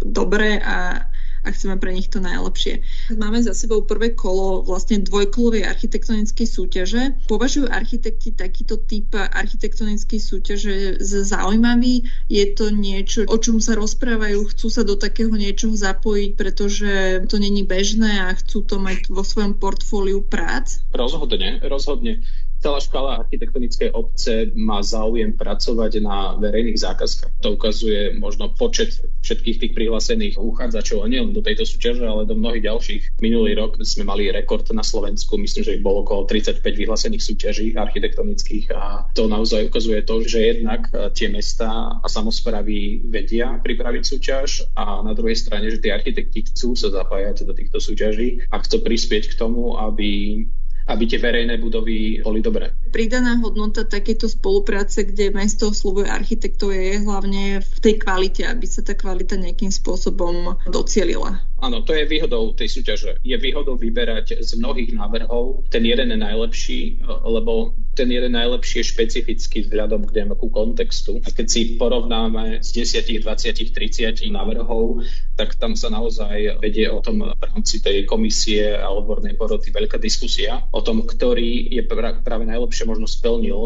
dobre 0.00 0.58
a, 0.58 1.06
a 1.44 1.48
chceme 1.52 1.76
pre 1.76 1.92
nich 1.92 2.08
to 2.08 2.24
najlepšie. 2.24 2.80
Máme 3.14 3.44
za 3.44 3.52
sebou 3.52 3.84
prvé 3.84 4.16
kolo 4.16 4.64
vlastne 4.64 5.04
dvojkolovej 5.04 5.68
architektonickej 5.68 6.46
súťaže. 6.48 7.02
Považujú 7.28 7.68
architekti 7.68 8.32
takýto 8.32 8.80
typ 8.80 9.12
architektonickej 9.14 10.20
súťaže 10.20 10.76
za 11.04 11.20
zaujímavý? 11.36 12.08
Je 12.32 12.44
to 12.56 12.72
niečo, 12.72 13.28
o 13.28 13.36
čom 13.36 13.60
sa 13.60 13.76
rozprávajú? 13.76 14.50
Chcú 14.56 14.68
sa 14.72 14.82
do 14.88 14.96
takého 14.96 15.30
niečoho 15.36 15.76
zapojiť, 15.76 16.30
pretože 16.34 16.92
to 17.28 17.36
není 17.36 17.62
bežné 17.62 18.24
a 18.24 18.32
chcú 18.34 18.64
to 18.64 18.80
mať 18.80 19.12
vo 19.12 19.20
svojom 19.20 19.52
portfóliu 19.60 20.24
prác? 20.24 20.80
Rozhodne, 20.90 21.60
rozhodne 21.60 22.24
celá 22.62 22.78
škála 22.78 23.26
architektonickej 23.26 23.90
obce 23.90 24.54
má 24.54 24.78
záujem 24.86 25.34
pracovať 25.34 25.98
na 25.98 26.38
verejných 26.38 26.78
zákazkách. 26.78 27.42
To 27.42 27.58
ukazuje 27.58 28.14
možno 28.14 28.54
počet 28.54 29.02
všetkých 29.26 29.58
tých 29.58 29.72
prihlásených 29.74 30.38
uchádzačov, 30.38 31.02
a 31.02 31.10
nielen 31.10 31.34
do 31.34 31.42
tejto 31.42 31.66
súťaže, 31.66 32.06
ale 32.06 32.22
do 32.22 32.38
mnohých 32.38 32.70
ďalších. 32.70 33.02
Minulý 33.18 33.58
rok 33.58 33.82
sme 33.82 34.06
mali 34.06 34.30
rekord 34.30 34.62
na 34.70 34.86
Slovensku, 34.86 35.34
myslím, 35.34 35.66
že 35.66 35.74
ich 35.76 35.82
bolo 35.82 36.06
okolo 36.06 36.30
35 36.30 36.62
vyhlásených 36.62 37.22
súťaží 37.26 37.66
architektonických 37.74 38.66
a 38.78 39.10
to 39.10 39.26
naozaj 39.26 39.66
ukazuje 39.66 40.06
to, 40.06 40.22
že 40.22 40.38
jednak 40.54 40.86
e, 40.94 41.10
tie 41.10 41.26
mesta 41.26 41.98
a 41.98 42.06
samozprávy 42.06 43.02
vedia 43.10 43.58
pripraviť 43.58 44.02
súťaž 44.06 44.70
a 44.78 45.02
na 45.02 45.12
druhej 45.18 45.34
strane, 45.34 45.66
že 45.66 45.82
tí 45.82 45.90
architekti 45.90 46.46
chcú 46.46 46.78
sa 46.78 46.94
zapájať 46.94 47.42
do 47.42 47.52
týchto 47.56 47.82
súťaží 47.82 48.46
a 48.54 48.62
chcú 48.62 48.86
prispieť 48.86 49.34
k 49.34 49.38
tomu, 49.38 49.74
aby 49.74 50.44
aby 50.92 51.04
tie 51.08 51.18
verejné 51.18 51.56
budovy 51.56 52.20
boli 52.20 52.44
dobré. 52.44 52.81
Pridaná 52.92 53.40
hodnota 53.40 53.88
takéto 53.88 54.28
spolupráce, 54.28 55.08
kde 55.08 55.32
mesto 55.32 55.72
oslovuje 55.72 56.12
architektov, 56.12 56.76
je 56.76 57.00
hlavne 57.00 57.64
v 57.64 57.78
tej 57.80 57.94
kvalite, 57.96 58.44
aby 58.44 58.68
sa 58.68 58.84
tá 58.84 58.92
kvalita 58.92 59.40
nejakým 59.40 59.72
spôsobom 59.72 60.60
docielila. 60.68 61.40
Áno, 61.62 61.86
to 61.86 61.94
je 61.94 62.04
výhodou 62.04 62.52
tej 62.52 62.68
súťaže. 62.68 63.22
Je 63.22 63.38
výhodou 63.38 63.78
vyberať 63.78 64.42
z 64.42 64.58
mnohých 64.58 64.98
návrhov 64.98 65.62
ten 65.72 65.84
jeden 65.88 66.10
je 66.10 66.18
najlepší, 66.20 66.80
lebo 67.24 67.72
ten 67.96 68.08
jeden 68.12 68.32
najlepší 68.32 68.80
je 68.80 68.90
špecifický 68.92 69.58
vzhľadom 69.68 70.04
k 70.08 70.24
nejakú 70.24 70.48
kontextu. 70.52 71.20
A 71.24 71.28
keď 71.32 71.46
si 71.48 71.60
porovnáme 71.76 72.60
z 72.60 72.84
10, 72.84 73.24
20, 73.24 73.72
30 73.72 74.32
návrhov, 74.32 75.04
tak 75.36 75.56
tam 75.56 75.76
sa 75.76 75.88
naozaj 75.88 76.60
vedie 76.60 76.88
o 76.92 77.00
tom 77.00 77.24
v 77.24 77.42
rámci 77.42 77.80
tej 77.80 78.04
komisie 78.04 78.76
a 78.76 78.92
odbornej 78.92 79.36
poroty 79.36 79.72
veľká 79.72 79.96
diskusia 79.96 80.60
o 80.72 80.80
tom, 80.84 81.04
ktorý 81.04 81.72
je 81.72 81.82
práve 82.20 82.44
najlepšie 82.44 82.81
možno 82.88 83.06
splnil 83.06 83.58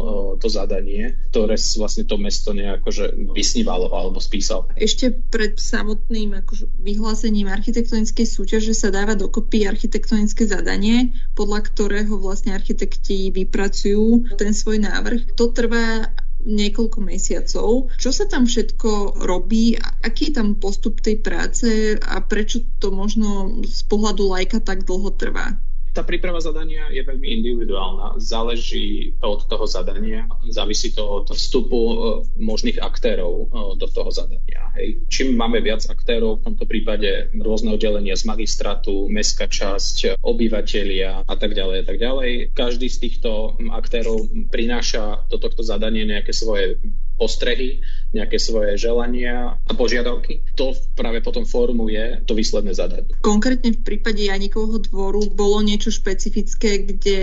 to 0.43 0.49
zadanie, 0.51 1.17
ktoré 1.31 1.57
vlastne 1.79 2.05
to 2.05 2.19
mesto 2.19 2.51
nejako 2.53 2.89
že 2.93 3.13
vysnívalo 3.33 3.93
alebo 3.93 4.21
spísal. 4.21 4.69
Ešte 4.77 5.13
pred 5.13 5.57
samotným 5.57 6.45
akože, 6.45 6.71
vyhlásením 6.81 7.51
architekt 7.51 7.77
architektonickej 7.77 8.27
súťaže 8.27 8.75
sa 8.75 8.89
dáva 8.89 9.15
dokopy 9.15 9.69
architektonické 9.69 10.49
zadanie, 10.49 11.15
podľa 11.39 11.71
ktorého 11.71 12.19
vlastne 12.19 12.57
architekti 12.57 13.31
vypracujú 13.31 14.35
ten 14.41 14.57
svoj 14.57 14.83
návrh. 14.83 15.37
To 15.39 15.53
trvá 15.53 16.11
niekoľko 16.47 16.99
mesiacov. 17.03 17.91
Čo 17.99 18.11
sa 18.11 18.25
tam 18.31 18.47
všetko 18.47 19.23
robí, 19.23 19.79
aký 20.03 20.31
je 20.31 20.41
tam 20.41 20.59
postup 20.59 21.03
tej 21.03 21.19
práce 21.19 21.99
a 21.99 22.23
prečo 22.23 22.63
to 22.79 22.95
možno 22.95 23.61
z 23.67 23.83
pohľadu 23.87 24.31
lajka 24.31 24.63
tak 24.63 24.87
dlho 24.87 25.11
trvá? 25.15 25.59
Tá 25.97 26.05
príprava 26.05 26.37
zadania 26.45 26.93
je 26.93 27.01
veľmi 27.01 27.25
individuálna. 27.41 28.21
Záleží 28.21 29.17
od 29.25 29.49
toho 29.49 29.65
zadania, 29.65 30.29
závisí 30.53 30.93
to 30.93 31.25
od 31.25 31.33
vstupu 31.33 31.81
e, 31.81 31.95
možných 32.37 32.85
aktérov 32.85 33.33
e, 33.33 33.45
do 33.81 33.89
toho 33.89 34.13
zadania. 34.13 34.77
Hej. 34.77 35.09
Čím 35.09 35.41
máme 35.41 35.65
viac 35.65 35.89
aktérov, 35.89 36.45
v 36.45 36.53
tomto 36.53 36.69
prípade 36.69 37.33
rôzne 37.41 37.73
oddelenia 37.73 38.13
z 38.13 38.29
magistratu, 38.29 39.09
mestská 39.09 39.49
časť, 39.49 40.21
obyvateľia 40.21 41.25
a 41.25 41.35
tak 41.41 41.57
ďalej 41.57 41.77
a 41.81 41.85
tak 41.89 41.97
ďalej. 41.97 42.53
Každý 42.53 42.93
z 42.93 42.99
týchto 43.01 43.57
aktérov 43.73 44.29
prináša 44.53 45.25
do 45.33 45.41
tohto 45.41 45.65
zadania 45.65 46.05
nejaké 46.05 46.37
svoje 46.37 46.77
postrehy, 47.17 47.81
nejaké 48.15 48.39
svoje 48.39 48.79
želania 48.79 49.59
a 49.59 49.73
požiadavky. 49.75 50.43
To 50.55 50.73
práve 50.95 51.21
potom 51.21 51.45
formuje 51.45 52.23
to 52.25 52.33
výsledné 52.33 52.73
zadanie. 52.73 53.13
Konkrétne 53.21 53.75
v 53.75 53.81
prípade 53.83 54.23
Janikovho 54.23 54.79
dvoru 54.79 55.27
bolo 55.35 55.61
niečo 55.61 55.91
špecifické, 55.91 56.87
kde 56.87 57.19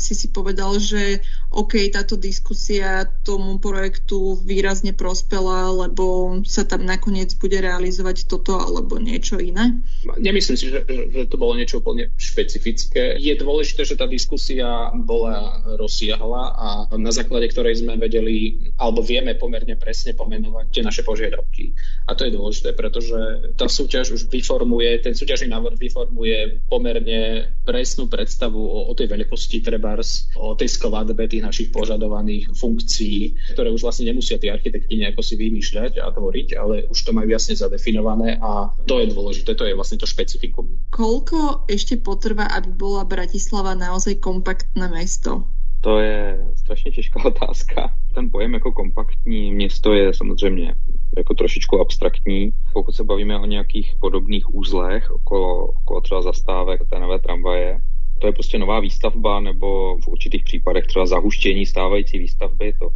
si 0.00 0.14
si 0.16 0.32
povedal, 0.32 0.80
že 0.80 1.20
OK, 1.52 1.76
táto 1.92 2.16
diskusia 2.16 3.04
tomu 3.22 3.60
projektu 3.60 4.40
výrazne 4.40 4.96
prospela, 4.96 5.68
lebo 5.68 6.40
sa 6.48 6.64
tam 6.64 6.88
nakoniec 6.88 7.36
bude 7.36 7.60
realizovať 7.60 8.24
toto 8.24 8.56
alebo 8.56 8.96
niečo 8.96 9.36
iné? 9.36 9.78
Nemyslím 10.16 10.56
si, 10.56 10.66
že, 10.72 10.80
že 10.88 11.28
to 11.28 11.36
bolo 11.36 11.54
niečo 11.54 11.84
úplne 11.84 12.08
špecifické. 12.16 13.20
Je 13.20 13.36
dôležité, 13.36 13.84
že 13.84 14.00
tá 14.00 14.08
diskusia 14.08 14.90
bola 14.96 15.60
rozsiahla 15.76 16.42
a 16.56 16.68
na 16.96 17.12
základe 17.12 17.52
ktorej 17.52 17.84
sme 17.84 18.00
vedeli 18.00 18.72
alebo 18.80 19.04
vieme 19.04 19.36
pomerne 19.36 19.76
presne 19.76 20.16
pomenovať 20.32 20.66
tie 20.72 20.80
naše 20.80 21.04
požiadavky. 21.04 21.76
A 22.08 22.16
to 22.16 22.24
je 22.24 22.32
dôležité, 22.32 22.72
pretože 22.72 23.52
tá 23.60 23.68
súťaž 23.68 24.16
už 24.16 24.32
vyformuje, 24.32 25.04
ten 25.04 25.12
súťažný 25.12 25.52
návrh 25.52 25.76
vyformuje 25.76 26.64
pomerne 26.72 27.52
presnú 27.68 28.08
predstavu 28.08 28.56
o, 28.56 28.88
o 28.88 28.92
tej 28.96 29.12
veľkosti 29.12 29.60
trebárs, 29.60 30.32
o 30.32 30.56
tej 30.56 30.72
skladbe 30.72 31.28
tých 31.28 31.44
našich 31.44 31.68
požadovaných 31.68 32.48
funkcií, 32.56 33.52
ktoré 33.52 33.68
už 33.68 33.84
vlastne 33.84 34.08
nemusia 34.08 34.40
tí 34.40 34.48
architekti 34.48 34.96
nejako 34.96 35.20
si 35.20 35.36
vymýšľať 35.36 36.00
a 36.00 36.08
tvoriť, 36.08 36.48
ale 36.56 36.88
už 36.88 36.98
to 37.04 37.12
majú 37.12 37.28
jasne 37.28 37.52
zadefinované 37.52 38.40
a 38.40 38.72
to 38.88 39.04
je 39.04 39.12
dôležité, 39.12 39.52
to 39.52 39.68
je 39.68 39.76
vlastne 39.76 40.00
to 40.00 40.08
špecifikum. 40.08 40.64
Koľko 40.88 41.68
ešte 41.68 42.00
potrvá, 42.00 42.48
aby 42.56 42.72
bola 42.72 43.04
Bratislava 43.04 43.76
naozaj 43.76 44.16
kompaktné 44.24 44.88
mesto? 44.88 45.44
To 45.82 45.98
je 45.98 46.46
strašně 46.54 46.90
těžká 46.90 47.24
otázka. 47.24 47.94
Ten 48.14 48.30
pojem 48.30 48.54
jako 48.54 48.72
kompaktní 48.72 49.52
město 49.52 49.92
je 49.94 50.14
samozřejmě 50.14 50.74
jako 51.16 51.34
trošičku 51.34 51.80
abstraktní. 51.80 52.50
Pokud 52.72 52.92
se 52.92 53.04
bavíme 53.04 53.38
o 53.38 53.46
nějakých 53.46 53.94
podobných 54.00 54.54
úzlech 54.54 55.10
okolo, 55.10 55.66
okolo 55.66 56.00
třeba 56.00 56.22
zastávek 56.22 56.80
té 56.90 56.98
nové 56.98 57.18
tramvaje, 57.18 57.78
to 58.18 58.26
je 58.26 58.32
prostě 58.32 58.58
nová 58.58 58.80
výstavba 58.80 59.40
nebo 59.40 59.98
v 59.98 60.08
určitých 60.08 60.44
případech 60.44 60.86
třeba 60.86 61.06
zahuštění 61.06 61.66
stávající 61.66 62.18
výstavby. 62.18 62.72
To 62.78 62.90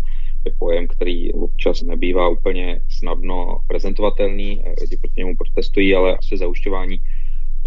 je 0.45 0.53
pojem, 0.59 0.89
který 0.89 1.33
občas 1.33 1.83
nebývá 1.83 2.29
úplně 2.29 2.81
snadno 2.89 3.59
prezentovatelný, 3.67 4.63
lidi 4.81 4.97
proti 4.97 5.15
němu 5.17 5.37
protestují, 5.37 5.95
ale 5.95 6.17
asi 6.17 6.37
zahušťování 6.37 7.01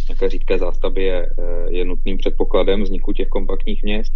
nějaké 0.07 0.29
řídké 0.29 0.57
zástavby 0.57 1.03
je, 1.03 1.29
je 1.69 1.85
nutným 1.85 2.17
předpokladem 2.17 2.83
vzniku 2.83 3.13
těch 3.13 3.27
kompaktních 3.27 3.83
měst. 3.83 4.13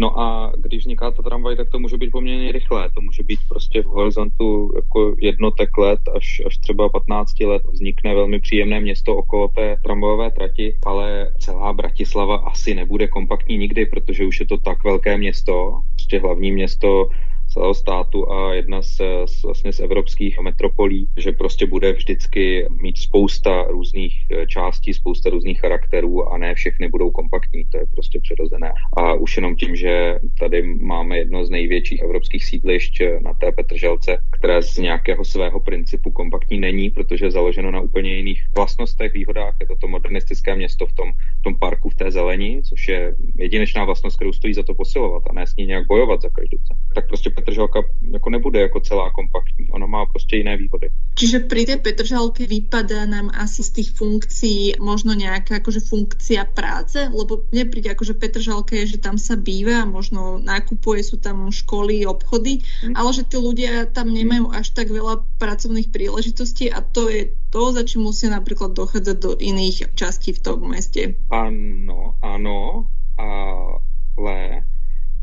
No 0.00 0.20
a 0.20 0.52
když 0.56 0.80
vzniká 0.80 1.10
ta 1.10 1.22
tramvaj, 1.22 1.56
tak 1.56 1.70
to 1.70 1.78
může 1.78 1.96
být 1.96 2.10
poměrně 2.10 2.52
rychlé. 2.52 2.90
To 2.94 3.00
může 3.00 3.22
být 3.22 3.40
prostě 3.48 3.82
v 3.82 3.86
horizontu 3.86 4.72
jako 4.76 5.14
jednotek 5.18 5.78
let 5.78 6.00
až, 6.16 6.42
až 6.46 6.58
třeba 6.58 6.88
15 6.88 7.40
let 7.40 7.62
vznikne 7.72 8.14
velmi 8.14 8.40
příjemné 8.40 8.80
město 8.80 9.16
okolo 9.16 9.48
té 9.48 9.76
tramvajové 9.84 10.30
trati, 10.30 10.76
ale 10.86 11.32
celá 11.38 11.72
Bratislava 11.72 12.36
asi 12.36 12.74
nebude 12.74 13.08
kompaktní 13.08 13.58
nikdy, 13.58 13.86
protože 13.86 14.24
už 14.24 14.40
je 14.40 14.46
to 14.46 14.58
tak 14.58 14.84
velké 14.84 15.18
město, 15.18 15.80
prostě 15.94 16.18
hlavní 16.20 16.52
město 16.52 17.08
celého 17.48 17.74
státu 17.74 18.32
a 18.32 18.54
jedna 18.54 18.82
z, 18.82 19.00
z, 19.24 19.42
vlastně 19.42 19.72
z 19.72 19.80
evropských 19.80 20.38
metropolí, 20.40 21.08
že 21.16 21.32
prostě 21.32 21.66
bude 21.66 21.92
vždycky 21.92 22.66
mít 22.82 22.98
spousta 22.98 23.62
různých 23.62 24.14
eh, 24.30 24.46
částí, 24.46 24.94
spousta 24.94 25.30
různých 25.30 25.60
charakterů 25.60 26.32
a 26.32 26.38
ne 26.38 26.54
všechny 26.54 26.88
budou 26.88 27.10
kompaktní, 27.10 27.64
to 27.64 27.78
je 27.78 27.86
prostě 27.86 28.18
přirozené. 28.22 28.72
A 28.96 29.14
už 29.14 29.36
jenom 29.36 29.56
tím, 29.56 29.76
že 29.76 30.18
tady 30.38 30.62
máme 30.62 31.18
jedno 31.18 31.44
z 31.44 31.50
největších 31.50 32.02
evropských 32.02 32.44
sídlišť 32.44 33.00
eh, 33.00 33.20
na 33.20 33.34
té 33.34 33.52
Petrželce, 33.52 34.18
které 34.38 34.62
z 34.62 34.78
nějakého 34.78 35.24
svého 35.24 35.60
principu 35.60 36.10
kompaktní 36.10 36.60
není, 36.60 36.90
protože 36.90 37.26
je 37.26 37.30
založeno 37.30 37.70
na 37.70 37.80
úplně 37.80 38.16
jiných 38.16 38.42
vlastnostech, 38.56 39.12
výhodách. 39.12 39.56
Je 39.60 39.66
to 39.66 39.76
to 39.76 39.88
modernistické 39.88 40.56
město 40.56 40.86
v 40.86 40.92
tom, 40.92 41.12
v 41.12 41.42
tom 41.42 41.54
parku 41.54 41.88
v 41.88 41.94
té 41.94 42.10
zelení, 42.10 42.62
což 42.62 42.88
je 42.88 43.14
jedinečná 43.36 43.84
vlastnost, 43.84 44.16
kterou 44.16 44.32
stojí 44.32 44.54
za 44.54 44.62
to 44.62 44.74
posilovat 44.74 45.22
a 45.30 45.32
ne 45.32 45.46
s 45.46 45.56
ní 45.56 45.66
nějak 45.66 45.86
bojovat 45.86 46.22
za 46.22 46.28
každou 46.28 46.58
cenu. 46.58 46.80
Tak 46.94 47.08
prostě 47.08 47.30
Petržalka 47.38 47.80
jako 48.10 48.30
nebude 48.30 48.60
jako 48.60 48.80
celá 48.80 49.10
kompaktní. 49.10 49.70
Ona 49.70 49.86
má 49.86 50.06
prostě 50.06 50.36
jiné 50.36 50.56
výhody. 50.56 50.90
Čiže 51.18 51.50
pri 51.50 51.66
tej 51.66 51.82
Petržalke 51.82 52.46
vypadá 52.46 53.02
nám 53.06 53.34
asi 53.34 53.66
z 53.66 53.70
tých 53.82 53.90
funkcií 53.98 54.78
možno 54.78 55.18
nejaká 55.18 55.58
akože 55.58 55.82
funkcia 55.82 56.46
práce, 56.54 57.10
lebo 57.10 57.42
mne 57.50 57.66
príde 57.66 57.90
akože 57.90 58.14
Petržalka 58.14 58.78
je, 58.78 58.94
že 58.94 58.98
tam 59.02 59.18
sa 59.18 59.34
býva 59.34 59.82
a 59.82 59.90
možno 59.90 60.38
nakupuje, 60.38 61.02
sú 61.02 61.18
tam 61.18 61.50
školy, 61.50 62.06
obchody, 62.06 62.62
mm. 62.62 62.94
ale 62.94 63.10
že 63.10 63.26
tí 63.26 63.34
ľudia 63.34 63.90
tam 63.90 64.14
nemajú 64.14 64.54
až 64.54 64.70
tak 64.70 64.94
veľa 64.94 65.26
pracovných 65.42 65.90
príležitostí 65.90 66.70
a 66.70 66.86
to 66.86 67.10
je 67.10 67.34
to, 67.50 67.74
za 67.74 67.82
čím 67.82 68.06
musia 68.06 68.30
napríklad 68.30 68.78
dochádzať 68.78 69.16
do 69.18 69.34
iných 69.34 69.98
častí 69.98 70.30
v 70.30 70.42
tom 70.42 70.70
meste. 70.70 71.18
Áno, 71.34 72.14
áno, 72.22 72.86
ale 73.18 74.62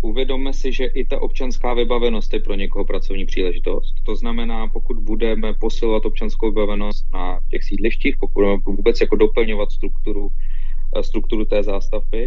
uvědomme 0.01 0.53
si, 0.53 0.71
že 0.71 0.85
i 0.85 1.05
ta 1.05 1.21
občanská 1.21 1.73
vybavenost 1.73 2.33
je 2.33 2.39
pro 2.39 2.55
někoho 2.55 2.85
pracovní 2.85 3.25
příležitost. 3.25 3.93
To 4.03 4.15
znamená, 4.15 4.67
pokud 4.67 4.97
budeme 4.97 5.53
posilovat 5.53 6.05
občanskou 6.05 6.49
vybavenost 6.49 7.13
na 7.13 7.39
těch 7.49 7.63
sídlištích, 7.63 8.17
pokud 8.19 8.41
budeme 8.41 8.61
vůbec 8.65 9.01
jako 9.01 9.15
doplňovat 9.15 9.71
strukturu, 9.71 10.29
eh, 10.97 11.03
strukturu 11.03 11.45
té 11.45 11.63
zástavby, 11.63 12.25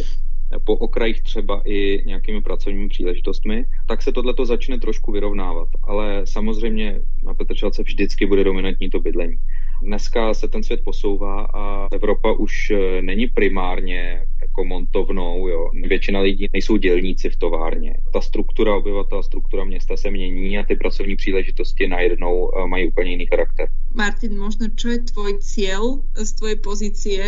po 0.65 0.77
okrajích 0.77 1.23
třeba 1.23 1.63
i 1.65 2.03
nějakými 2.07 2.43
pracovními 2.43 2.89
příležitostmi, 2.89 3.65
tak 3.87 4.03
se 4.03 4.13
tohle 4.13 4.35
začne 4.45 4.79
trošku 4.79 5.13
vyrovnávat. 5.13 5.69
Ale 5.83 6.23
samozřejmě 6.25 7.01
na 7.25 7.35
Petrčelce 7.35 7.83
vždycky 7.83 8.27
bude 8.27 8.45
dominantní 8.45 8.91
to 8.91 9.01
bydlení. 9.01 9.37
Dneska 9.83 10.35
se 10.35 10.49
ten 10.49 10.63
svět 10.63 10.81
posouvá 10.85 11.45
a 11.55 11.89
Evropa 11.93 12.33
už 12.33 12.71
eh, 12.71 13.03
není 13.03 13.27
primárně 13.27 14.27
jako 14.41 14.65
montovnou. 14.65 15.49
Jo. 15.49 15.71
Většina 15.89 16.21
lidí 16.21 16.47
nejsou 16.53 16.77
dělníci 16.77 17.31
v 17.31 17.37
továrně. 17.37 17.95
Ta 18.13 18.21
struktura 18.21 18.77
obyvatel, 18.77 19.23
struktura 19.23 19.65
města 19.65 19.97
se 19.97 20.11
mění 20.11 20.59
a 20.59 20.65
ty 20.65 20.77
pracovní 20.77 21.17
příležitosti 21.17 21.89
najednou 21.89 22.51
eh, 22.51 22.67
mají 22.67 22.89
úplně 22.89 23.11
jiný 23.11 23.27
charakter. 23.27 23.69
Martin, 23.95 24.37
možno 24.37 24.69
čo 24.77 24.93
je 24.93 25.01
tvoj 25.01 25.41
cieľ 25.41 26.05
z 26.13 26.31
tvojej 26.37 26.59
pozície, 26.61 27.25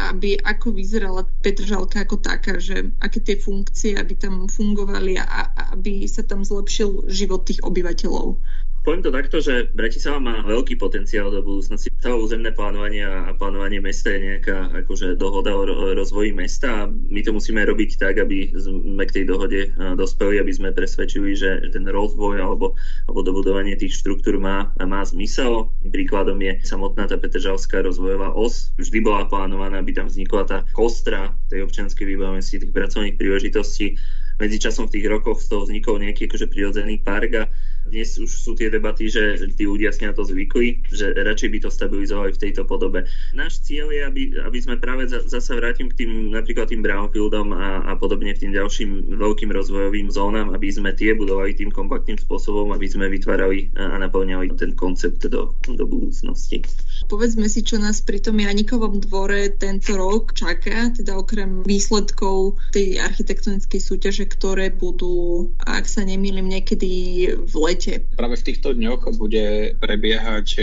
aby 0.00 0.40
ako 0.40 0.72
vyzerala 0.72 1.28
Petržalka 1.44 2.00
ako 2.00 2.16
taká, 2.16 2.56
že 2.56 2.90
aké 3.04 3.20
tie 3.20 3.36
funkcie, 3.36 3.92
aby 3.92 4.16
tam 4.16 4.48
fungovali 4.48 5.20
a 5.20 5.52
aby 5.76 6.08
sa 6.08 6.24
tam 6.24 6.48
zlepšil 6.48 7.06
život 7.12 7.44
tých 7.44 7.60
obyvateľov? 7.60 8.40
Poviem 8.88 9.04
to 9.04 9.12
takto, 9.12 9.44
že 9.44 9.68
Bratislava 9.76 10.16
má 10.16 10.40
veľký 10.48 10.80
potenciál 10.80 11.28
do 11.28 11.44
budúcnosti. 11.44 11.92
To 12.00 12.24
územné 12.24 12.56
plánovanie 12.56 13.04
a 13.04 13.36
plánovanie 13.36 13.84
mesta 13.84 14.08
je 14.16 14.32
nejaká 14.32 14.72
akože 14.80 15.12
dohoda 15.20 15.52
o 15.52 15.92
rozvoji 15.92 16.32
mesta 16.32 16.72
a 16.72 16.88
my 16.88 17.20
to 17.20 17.36
musíme 17.36 17.60
robiť 17.68 18.00
tak, 18.00 18.16
aby 18.16 18.48
sme 18.56 19.04
k 19.04 19.12
tej 19.20 19.24
dohode 19.28 19.76
dospeli, 19.76 20.40
aby 20.40 20.52
sme 20.56 20.72
presvedčili, 20.72 21.36
že 21.36 21.68
ten 21.68 21.84
rozvoj 21.84 22.40
alebo, 22.40 22.80
alebo 23.12 23.20
dobudovanie 23.20 23.76
tých 23.76 23.92
štruktúr 24.00 24.40
má, 24.40 24.72
má 24.80 25.04
zmysel. 25.04 25.68
Príkladom 25.84 26.40
je 26.40 26.56
samotná 26.64 27.12
tá 27.12 27.20
Petržalská 27.20 27.84
rozvojová 27.84 28.32
os. 28.32 28.72
Vždy 28.80 29.04
bola 29.04 29.28
plánovaná, 29.28 29.84
aby 29.84 29.92
tam 29.92 30.08
vznikla 30.08 30.48
tá 30.48 30.58
kostra 30.72 31.36
tej 31.52 31.60
občianskej 31.68 32.08
výbavenosti, 32.08 32.64
tých 32.64 32.72
pracovných 32.72 33.20
príležitostí. 33.20 34.00
Medzičasom 34.40 34.88
v 34.88 34.96
tých 34.96 35.06
rokoch 35.12 35.44
z 35.44 35.52
toho 35.52 35.68
vznikol 35.68 36.00
nejaký 36.00 36.24
akože 36.30 36.48
prirodzený 36.48 37.04
park 37.04 37.32
a 37.36 37.44
dnes 37.88 38.20
už 38.20 38.28
sú 38.28 38.52
tie 38.54 38.68
debaty, 38.68 39.08
že 39.08 39.40
tí 39.56 39.64
ľudia 39.64 39.90
si 39.90 40.04
na 40.04 40.12
to 40.12 40.22
zvykli, 40.22 40.84
že 40.92 41.16
radšej 41.16 41.48
by 41.48 41.58
to 41.64 41.70
stabilizovali 41.72 42.30
v 42.36 42.42
tejto 42.48 42.62
podobe. 42.68 43.08
Náš 43.32 43.64
cieľ 43.64 43.88
je, 43.88 44.02
aby, 44.04 44.22
aby 44.44 44.58
sme 44.60 44.76
práve 44.76 45.08
zase 45.08 45.52
vrátim 45.56 45.88
k 45.88 46.04
tým 46.04 46.30
napríklad 46.30 46.68
tým 46.68 46.84
brownfieldom 46.84 47.56
a, 47.56 47.88
a 47.88 47.92
podobne 47.96 48.36
k 48.36 48.44
tým 48.44 48.52
ďalším 48.52 49.16
veľkým 49.16 49.48
rozvojovým 49.48 50.12
zónam, 50.12 50.52
aby 50.52 50.68
sme 50.68 50.92
tie 50.92 51.16
budovali 51.16 51.56
tým 51.56 51.72
kompaktným 51.72 52.20
spôsobom, 52.20 52.74
aby 52.76 52.84
sme 52.90 53.08
vytvárali 53.08 53.72
a 53.78 53.96
naplňali 53.96 54.52
ten 54.58 54.74
koncept 54.74 55.24
do, 55.24 55.54
do 55.64 55.84
budúcnosti. 55.86 56.66
Povedzme 57.06 57.46
si, 57.46 57.62
čo 57.62 57.78
nás 57.78 58.02
pri 58.02 58.18
tom 58.18 58.36
Janikovom 58.42 58.98
dvore 58.98 59.54
tento 59.54 59.94
rok 59.94 60.34
čaká, 60.34 60.90
teda 60.90 61.14
okrem 61.14 61.62
výsledkov 61.62 62.58
tej 62.74 62.98
architektonickej 62.98 63.80
súťaže, 63.80 64.26
ktoré 64.26 64.74
budú, 64.74 65.48
ak 65.62 65.86
sa 65.86 66.02
nemýlim, 66.02 66.50
niekedy 66.50 66.90
v 67.38 67.54
lete 67.54 67.77
lete. 67.78 68.02
Práve 68.18 68.34
v 68.34 68.46
týchto 68.50 68.74
dňoch 68.74 69.14
bude 69.14 69.78
prebiehať 69.78 70.46
e, 70.58 70.62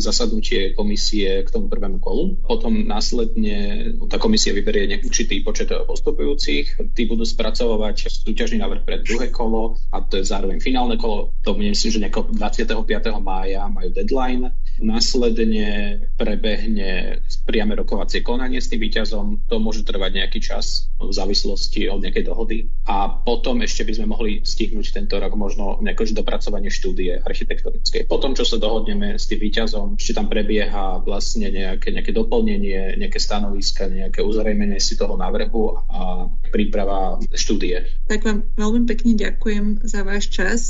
zasadnutie 0.00 0.72
komisie 0.72 1.44
k 1.44 1.52
tomu 1.52 1.68
prvému 1.68 2.00
kolu. 2.00 2.40
Potom 2.48 2.88
následne 2.88 3.92
tá 4.08 4.16
komisia 4.16 4.56
vyberie 4.56 4.88
určitý 5.04 5.44
počet 5.44 5.68
postupujúcich. 5.68 6.96
Tí 6.96 7.02
budú 7.04 7.28
spracovať 7.28 8.08
súťažný 8.24 8.64
návrh 8.64 8.82
pre 8.88 9.04
druhé 9.04 9.28
kolo 9.28 9.76
a 9.92 10.00
to 10.00 10.18
je 10.18 10.24
zároveň 10.24 10.58
finálne 10.64 10.96
kolo. 10.96 11.36
To 11.44 11.52
myslím, 11.60 11.90
že 11.92 12.00
25. 12.08 12.72
mája 13.20 13.68
majú 13.68 13.92
deadline. 13.92 14.48
Následne 14.78 15.98
prebehne 16.14 17.18
priame 17.44 17.74
rokovacie 17.74 18.22
konanie 18.22 18.62
s 18.62 18.70
tým 18.70 18.82
výťazom. 18.82 19.50
To 19.50 19.56
môže 19.58 19.82
trvať 19.82 20.10
nejaký 20.22 20.38
čas 20.38 20.90
v 20.98 21.10
závislosti 21.10 21.90
od 21.90 22.02
nejakej 22.02 22.24
dohody. 22.28 22.70
A 22.86 23.10
potom 23.10 23.62
ešte 23.64 23.82
by 23.82 23.92
sme 23.98 24.06
mohli 24.12 24.32
stihnúť 24.42 24.94
tento 24.94 25.18
rok 25.18 25.34
možno 25.34 25.82
nejaké 25.82 26.10
dopracovanie 26.14 26.70
štúdie 26.70 27.18
architektonickej. 27.22 28.06
Potom, 28.06 28.38
čo 28.38 28.46
sa 28.46 28.56
dohodneme 28.62 29.18
s 29.18 29.26
tým 29.26 29.42
výťazom, 29.42 29.98
ešte 29.98 30.14
tam 30.14 30.30
prebieha 30.30 31.02
vlastne 31.02 31.50
nejaké, 31.50 31.90
nejaké 31.90 32.14
doplnenie, 32.14 32.94
nejaké 33.00 33.18
stanoviska, 33.18 33.90
nejaké 33.90 34.22
uzrejmenie 34.22 34.78
si 34.78 34.94
toho 34.94 35.18
návrhu 35.18 35.82
a 35.90 36.30
príprava 36.54 37.18
štúdie. 37.34 37.82
Tak 38.06 38.22
vám 38.22 38.46
veľmi 38.54 38.86
pekne 38.86 39.18
ďakujem 39.18 39.82
za 39.82 40.06
váš 40.06 40.30
čas. 40.30 40.60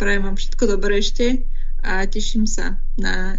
Prajem 0.00 0.24
vám 0.26 0.36
všetko 0.40 0.64
dobré 0.66 0.98
ešte 0.98 1.46
a 1.82 2.06
teším 2.06 2.46
sa 2.46 2.78
na 2.96 3.36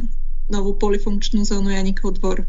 novú 0.51 0.75
polifunkčnú 0.75 1.47
zónu 1.47 1.71
Janikov 1.71 2.19
dvor. 2.19 2.43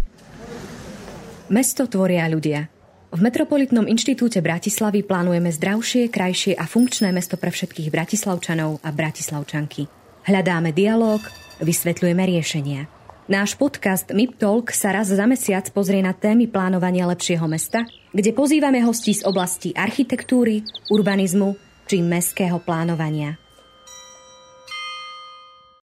Mesto 1.49 1.87
tvoria 1.87 2.27
ľudia. 2.27 2.67
V 3.15 3.23
Metropolitnom 3.23 3.87
inštitúte 3.87 4.43
Bratislavy 4.43 5.07
plánujeme 5.07 5.47
zdravšie, 5.55 6.11
krajšie 6.11 6.59
a 6.59 6.67
funkčné 6.67 7.15
mesto 7.15 7.39
pre 7.39 7.55
všetkých 7.55 7.95
bratislavčanov 7.95 8.83
a 8.83 8.91
bratislavčanky. 8.91 9.87
Hľadáme 10.27 10.75
dialog, 10.75 11.23
vysvetľujeme 11.63 12.23
riešenia. 12.27 12.91
Náš 13.31 13.55
podcast 13.55 14.11
MIP 14.11 14.37
Talk 14.37 14.75
sa 14.75 14.93
raz 14.93 15.15
za 15.15 15.25
mesiac 15.31 15.65
pozrie 15.71 16.03
na 16.03 16.11
témy 16.11 16.51
plánovania 16.51 17.07
lepšieho 17.07 17.47
mesta, 17.47 17.87
kde 18.11 18.35
pozývame 18.35 18.83
hostí 18.83 19.15
z 19.15 19.23
oblasti 19.25 19.71
architektúry, 19.73 20.67
urbanizmu 20.91 21.55
či 21.87 22.03
mestského 22.03 22.59
plánovania. 22.61 23.44